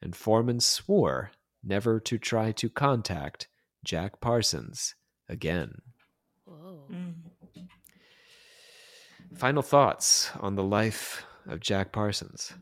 [0.02, 1.30] and Forman swore
[1.64, 3.48] never to try to contact
[3.84, 4.94] Jack Parsons
[5.28, 5.80] again.
[6.48, 7.14] Mm.
[9.34, 12.52] Final thoughts on the life of Jack Parsons.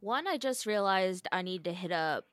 [0.00, 2.24] One, I just realized I need to hit up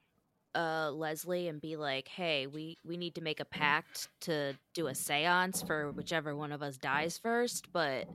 [0.58, 4.88] uh Leslie and be like, "Hey, we we need to make a pact to do
[4.88, 8.08] a séance for whichever one of us dies first, but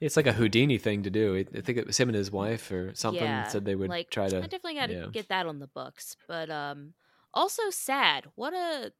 [0.00, 1.36] It's like a Houdini thing to do.
[1.36, 3.90] I I think it was him and his wife or something yeah, said they would
[3.90, 5.06] like try to I definitely got to yeah.
[5.12, 6.16] get that on the books.
[6.26, 6.94] But um
[7.34, 8.26] also sad.
[8.34, 8.92] What a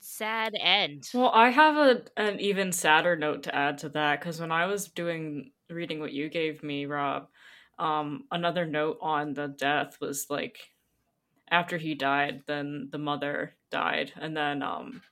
[0.00, 1.08] sad end.
[1.14, 4.66] Well, I have a an even sadder note to add to that because when I
[4.66, 7.28] was doing reading what you gave me, Rob,
[7.78, 10.58] um, another note on the death was like
[11.50, 15.02] after he died, then the mother died, and then um,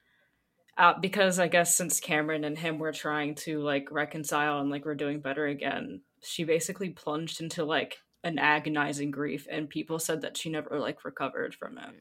[0.78, 4.84] out because I guess since Cameron and him were trying to like reconcile and like
[4.84, 10.22] we're doing better again, she basically plunged into like an agonizing grief, and people said
[10.22, 11.94] that she never like recovered from it.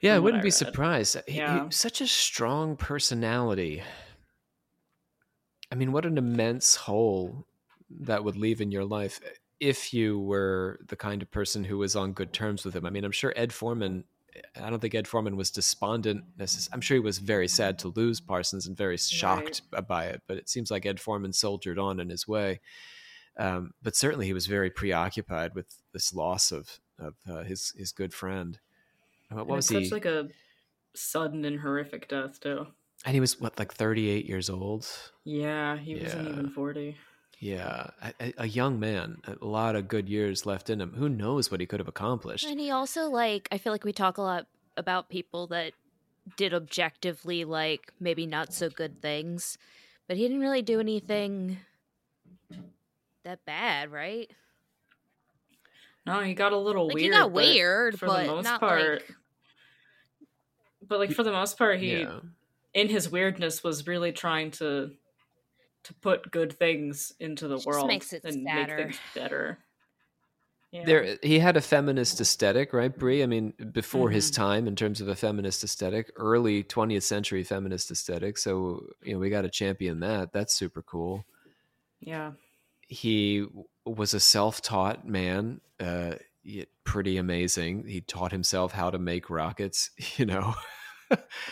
[0.00, 1.16] Yeah, I from wouldn't I be surprised.
[1.26, 3.82] He, he- such a strong personality.
[5.70, 7.46] I mean, what an immense hole
[8.00, 9.20] that would leave in your life
[9.60, 12.86] if you were the kind of person who was on good terms with him.
[12.86, 14.04] I mean, I'm sure Ed Forman.
[14.60, 16.24] I don't think Ed Forman was despondent.
[16.72, 20.22] I'm sure he was very sad to lose Parsons and very shocked by it.
[20.26, 22.60] But it seems like Ed Forman soldiered on in his way.
[23.38, 27.92] Um, but certainly, he was very preoccupied with this loss of of uh, his his
[27.92, 28.58] good friend.
[29.30, 29.84] Uh, What was he?
[29.84, 30.28] such like a
[30.94, 32.66] sudden and horrific death too.
[33.04, 34.86] And he was what, like thirty-eight years old.
[35.24, 36.96] Yeah, he wasn't even forty.
[37.42, 40.92] Yeah, a, a- a young man, a lot of good years left in him.
[40.92, 42.44] Who knows what he could have accomplished?
[42.46, 45.72] And he also like I feel like we talk a lot about people that
[46.36, 49.56] did objectively like maybe not so good things,
[50.06, 51.56] but he didn't really do anything
[53.24, 54.30] that bad, right?
[56.06, 57.04] No, he got a little Like weird.
[57.14, 58.82] he got but weird, for the most not part.
[59.02, 59.14] like
[60.86, 62.20] But like for the most part, he yeah,
[62.74, 64.92] in his weirdness was really trying to
[65.84, 68.76] to put good things into the Just world makes it and sadder.
[68.76, 69.58] make things better.
[70.72, 70.84] Yeah.
[70.84, 73.24] there he had a feminist aesthetic, right, Brie?
[73.24, 74.34] I mean, before his Mhm.
[74.36, 78.38] time in terms of a feminist aesthetic, early 20th century feminist aesthetic.
[78.38, 80.32] So you know, we got to champion that.
[80.32, 81.24] That's super cool.
[82.00, 82.32] yeah.
[82.86, 83.46] He
[83.84, 85.60] was a self-taught man.
[85.78, 86.14] Uh,
[86.84, 87.86] pretty amazing.
[87.86, 89.90] He taught himself how to make rockets.
[90.18, 90.54] You know.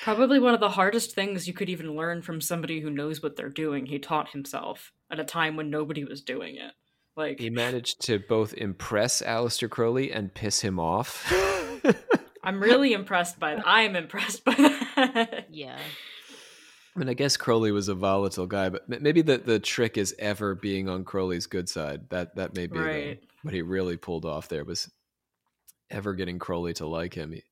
[0.02, 3.36] Probably one of the hardest things you could even learn from somebody who knows what
[3.36, 3.86] they're doing.
[3.86, 6.72] He taught himself at a time when nobody was doing it.
[7.16, 11.32] Like He managed to both impress Aleister Crowley and piss him off.
[12.44, 13.64] I'm really impressed by that.
[13.66, 15.46] I'm impressed by that.
[15.50, 15.78] yeah.
[16.94, 20.14] I mean, I guess Crowley was a volatile guy, but maybe the, the trick is
[20.18, 22.09] ever being on Crowley's good side.
[22.11, 24.90] That that may be the- what he really pulled off there was
[25.90, 27.32] ever getting Crowley to like him.
[27.32, 27.42] He-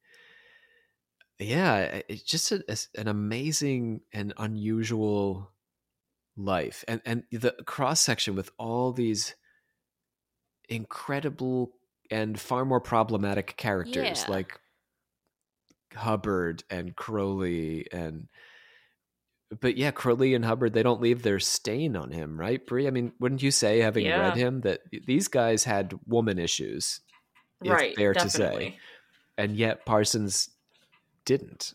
[1.38, 5.50] yeah, it's just a, it's an amazing and unusual
[6.36, 9.34] life, and and the cross section with all these
[10.68, 11.72] incredible
[12.10, 14.30] and far more problematic characters Yeah.
[14.32, 14.58] like
[15.94, 18.28] Hubbard and Crowley and
[19.60, 22.88] but yeah, Crowley and Hubbard they don't leave their stain on him, right, Brie?
[22.88, 24.18] I mean, wouldn't you say, having Yeah.
[24.18, 27.00] read him, that these guys had woman issues?
[27.64, 27.94] Right.
[27.96, 28.76] fair to say,
[29.38, 30.50] and yet Parsons
[31.26, 31.74] didn't.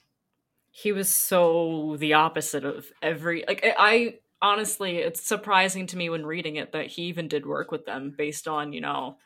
[0.71, 6.09] he was so the opposite of every like I, I honestly it's surprising to me
[6.09, 9.17] when reading it that he even did work with them based on you know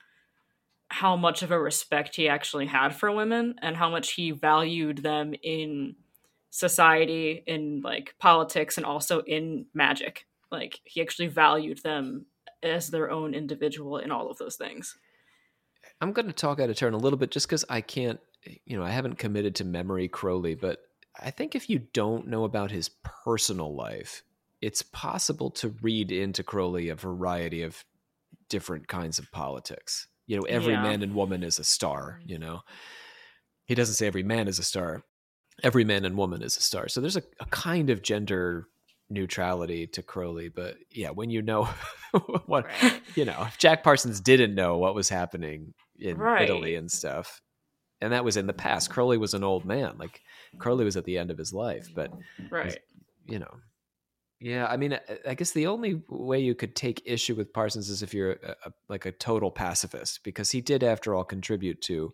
[0.89, 4.97] how much of a respect he actually had for women and how much he valued
[4.97, 5.95] them in
[6.49, 12.25] society in like politics and also in magic like he actually valued them
[12.63, 14.97] as their own individual in all of those things
[16.01, 18.19] I'm going to talk out of turn a little bit just because I can't,
[18.65, 20.79] you know, I haven't committed to memory Crowley, but
[21.19, 24.23] I think if you don't know about his personal life,
[24.61, 27.83] it's possible to read into Crowley a variety of
[28.49, 30.07] different kinds of politics.
[30.27, 30.83] You know, every Yeah.
[30.83, 32.29] man and woman is a star, mm.
[32.29, 32.61] you know.
[33.65, 35.03] He doesn't say every man is a star,
[35.63, 36.87] every man and woman is a star.
[36.87, 38.67] So there's a, a kind of gender
[39.09, 41.65] neutrality to Crowley, but yeah, when you know
[42.45, 43.01] what Right.
[43.15, 46.43] you know, if Jack Parsons didn't know what was happening in Right.
[46.43, 47.41] Italy and stuff,
[48.05, 48.89] and that was in the past.
[48.89, 49.95] Crowley was an old man.
[49.97, 50.21] Like
[50.59, 52.11] Crowley was at the end of his life, but
[52.49, 52.79] right
[53.27, 53.57] you know,
[54.39, 54.67] yeah.
[54.67, 54.99] I mean, I,
[55.29, 58.55] I guess the only way you could take issue with Parsons is if you're a,
[58.65, 62.13] a, like a total pacifist, because he did, after all, contribute to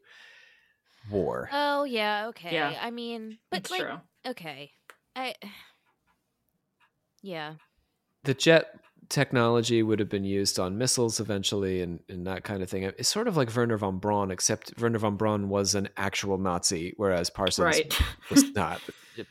[1.10, 1.50] war.
[1.52, 2.54] Oh yeah, okay.
[2.54, 2.78] Yeah.
[2.82, 4.72] I mean, but that's like, true okay,
[5.16, 5.36] I.
[7.24, 7.54] Yeah.
[8.24, 8.80] the jet
[9.12, 12.84] technology would have been used on missiles eventually and, and that kind of thing.
[12.84, 16.94] It's sort of like Wernher von Braun, except Wernher von Braun was an actual Nazi,
[16.98, 18.00] whereas Parsons right
[18.32, 18.82] was not.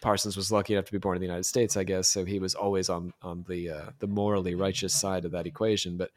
[0.03, 2.39] Parsons was lucky enough to be born in the United States, I guess, so he
[2.39, 5.97] was always on on the uh, the morally righteous side of that equation.
[5.97, 6.11] But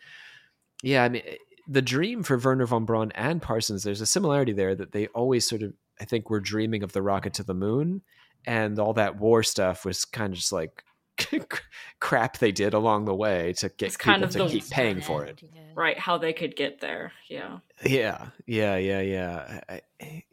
[0.83, 1.23] yeah, I mean,
[1.67, 5.47] the dream for Wernher von Braun and Parsons, there's a similarity there that they always
[5.47, 8.01] sort of, I think, were dreaming of the rocket to the moon,
[8.45, 10.83] and all that war stuff was kind of just like
[11.99, 15.01] crap they did along the way to get It's people kind of to keep paying
[15.01, 15.41] for it.
[15.53, 15.61] Yeah.
[15.75, 19.59] right how they could get there yeah Yeah, yeah, yeah, yeah.
[19.69, 20.23] I, I,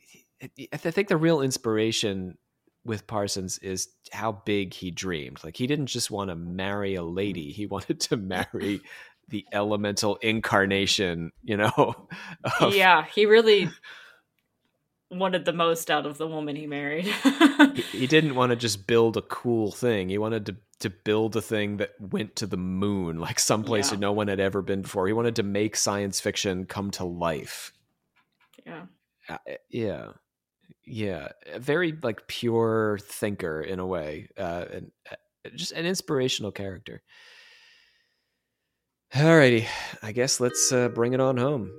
[0.72, 2.38] I think the real inspiration
[2.84, 5.42] with Parsons is how big he dreamed.
[5.44, 7.16] Like he didn't just want to marry a mm-hmm.
[7.16, 8.80] lady; he wanted to marry
[9.28, 11.32] the elemental incarnation.
[11.42, 12.08] You know?
[12.60, 13.68] of- yeah he really
[15.10, 17.04] wanted the most out of the woman he married
[17.74, 20.08] He, he didn't want to just build a cool thing.
[20.08, 23.96] He wanted to to build a thing that went to the moon, like someplace Yeah.
[23.96, 25.06] where no one had ever been before.
[25.06, 27.72] He wanted to make science fiction come to life.
[28.66, 28.86] yeah
[29.28, 29.36] uh,
[29.68, 30.12] yeah
[30.84, 35.16] yeah a very like pure thinker in a way uh and uh,
[35.54, 37.02] just an inspirational character
[39.14, 39.66] alrighty
[40.02, 41.70] i guess let's uh bring it on home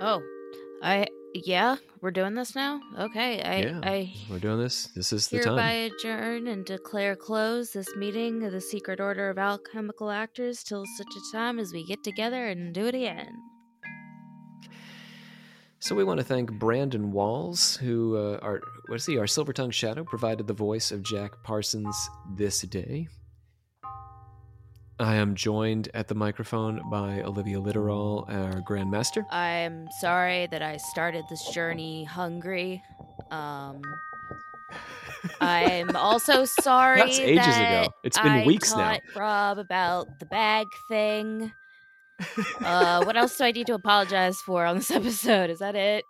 [0.00, 0.20] Oh,
[0.82, 2.80] I yeah, we're doing this now.
[2.98, 5.54] Okay, I Yeah, I we're doing this this is the time.
[5.56, 10.84] hereby adjourn and declare close this meeting of the Secret Order of Alchemical Actors till
[10.96, 13.34] such a time as we get together and do it again.
[15.80, 19.52] so we want to thank brandon walls who uh, are what is he our silver
[19.52, 21.96] tongue shadow provided the voice of jack parsons
[22.36, 23.06] this day
[25.00, 29.24] I am joined at the microphone by Olivia Litterall, our Grandmaster.
[29.30, 32.80] I'm sorry that I started this journey hungry.
[33.32, 33.82] Um,
[35.40, 37.92] I'm also sorry That's ages that ago.
[38.04, 38.98] It's been I weeks now.
[39.16, 41.52] Rob about the bag thing.
[42.60, 45.50] Uh, what else do I need to apologize for on this episode?
[45.50, 46.04] Is that it?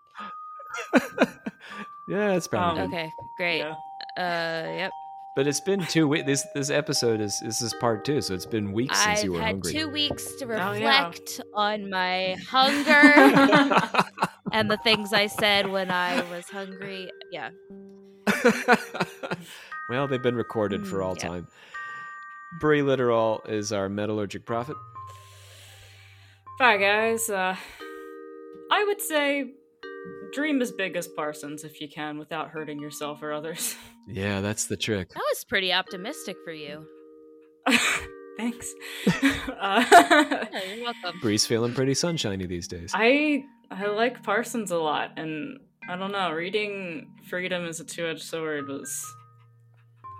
[2.06, 2.88] yeah, that's probably Um.
[2.92, 3.58] Okay, great.
[3.60, 3.74] yeah
[4.18, 4.92] Uh, yep.
[5.36, 6.26] But it's been two weeks.
[6.26, 9.40] This this episode is this is part two, so it's been weeks since you were
[9.40, 9.70] hungry.
[9.70, 10.12] I've you were had hungry.
[10.12, 11.06] two weeks to Oh, yeah.
[11.06, 14.04] reflect on my hunger
[14.52, 17.10] and the things I said when I was hungry.
[17.32, 17.50] Yeah.
[19.88, 21.28] well, they've been recorded for Mm, all yeah.
[21.28, 21.48] time.
[22.60, 24.76] Brie Litterall is our metallurgic prophet.
[26.58, 27.28] Bye, guys.
[27.28, 27.56] Uh,
[28.70, 29.54] I would say
[30.32, 33.76] dream as big as Parsons if you can without hurting yourself or others.
[34.06, 35.08] Yeah, that's the trick.
[35.14, 36.86] That was pretty optimistic for you.
[38.36, 38.70] Thanks.
[39.58, 41.20] uh, Yeah, you're welcome.
[41.22, 42.90] Bree's feeling pretty sunshiny these days.
[42.92, 46.32] I I like Parsons a lot, and I don't know.
[46.32, 49.02] Reading Freedom is a two-edged sword was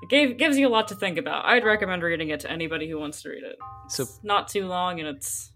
[0.02, 1.44] it gave gives you a lot to think about.
[1.44, 3.56] I'd recommend reading it to anybody who wants to read it.
[3.90, 5.52] So It's not too long, and it's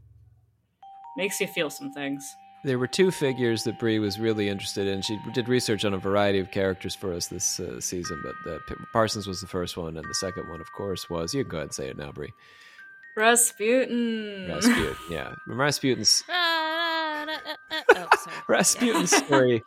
[1.17, 2.23] makes you feel some things.
[2.65, 5.03] There were two figures that Brie was really interested in.
[5.03, 8.59] She did research on a variety of characters for us this uh, season, but uh,
[8.93, 11.57] Parsons was the first one, and the second one, of course, was you can go
[11.59, 12.33] ahead and say it now, Brie.
[13.17, 14.47] Rasputin.
[14.49, 14.97] Rasputin.
[15.11, 17.27] yeah, Rasputin's oh.
[18.49, 19.63] Rasputin's story,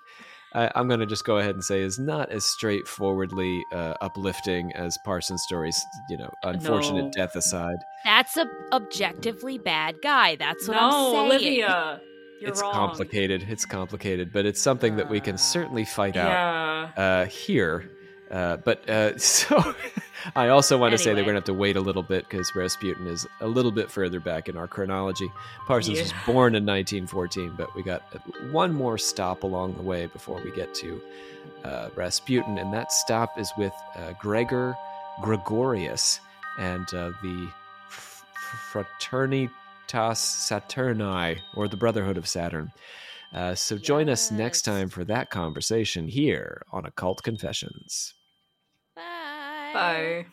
[0.54, 4.72] I, I'm going to just go ahead and say, is not as straightforwardly uh, uplifting
[4.74, 5.80] as Parsons' stories.
[6.10, 7.12] You know, unfortunate No.
[7.12, 10.36] death aside, That's a objectively bad guy.
[10.36, 11.26] That's what no, I'm saying.
[11.26, 12.02] Olivia.
[12.42, 12.74] You're it's wrong.
[12.74, 13.46] complicated.
[13.48, 17.04] It's complicated, but it's something that we can certainly fight out Yeah.
[17.04, 17.90] uh, here.
[18.30, 19.76] Uh, but uh, so
[20.36, 22.28] I also want to say that we're going to have to wait a little bit
[22.30, 25.30] because Rasputin is a little bit further back in our chronology.
[25.68, 28.02] Parsons was born in 1914, but we got
[28.52, 31.02] one more stop along the way before we get to
[31.66, 34.76] uh, Rasputin, and that stop is with uh, Gregor
[35.22, 36.20] Gregorius
[36.58, 37.50] and uh, the
[37.90, 38.26] F-
[39.92, 42.72] Fraternitas Saturni, or the Brotherhood of Saturn.
[43.34, 48.14] Uh, so join us next time for that conversation here on Occult Confessions.
[48.96, 49.72] Bye.
[49.74, 50.26] Bye.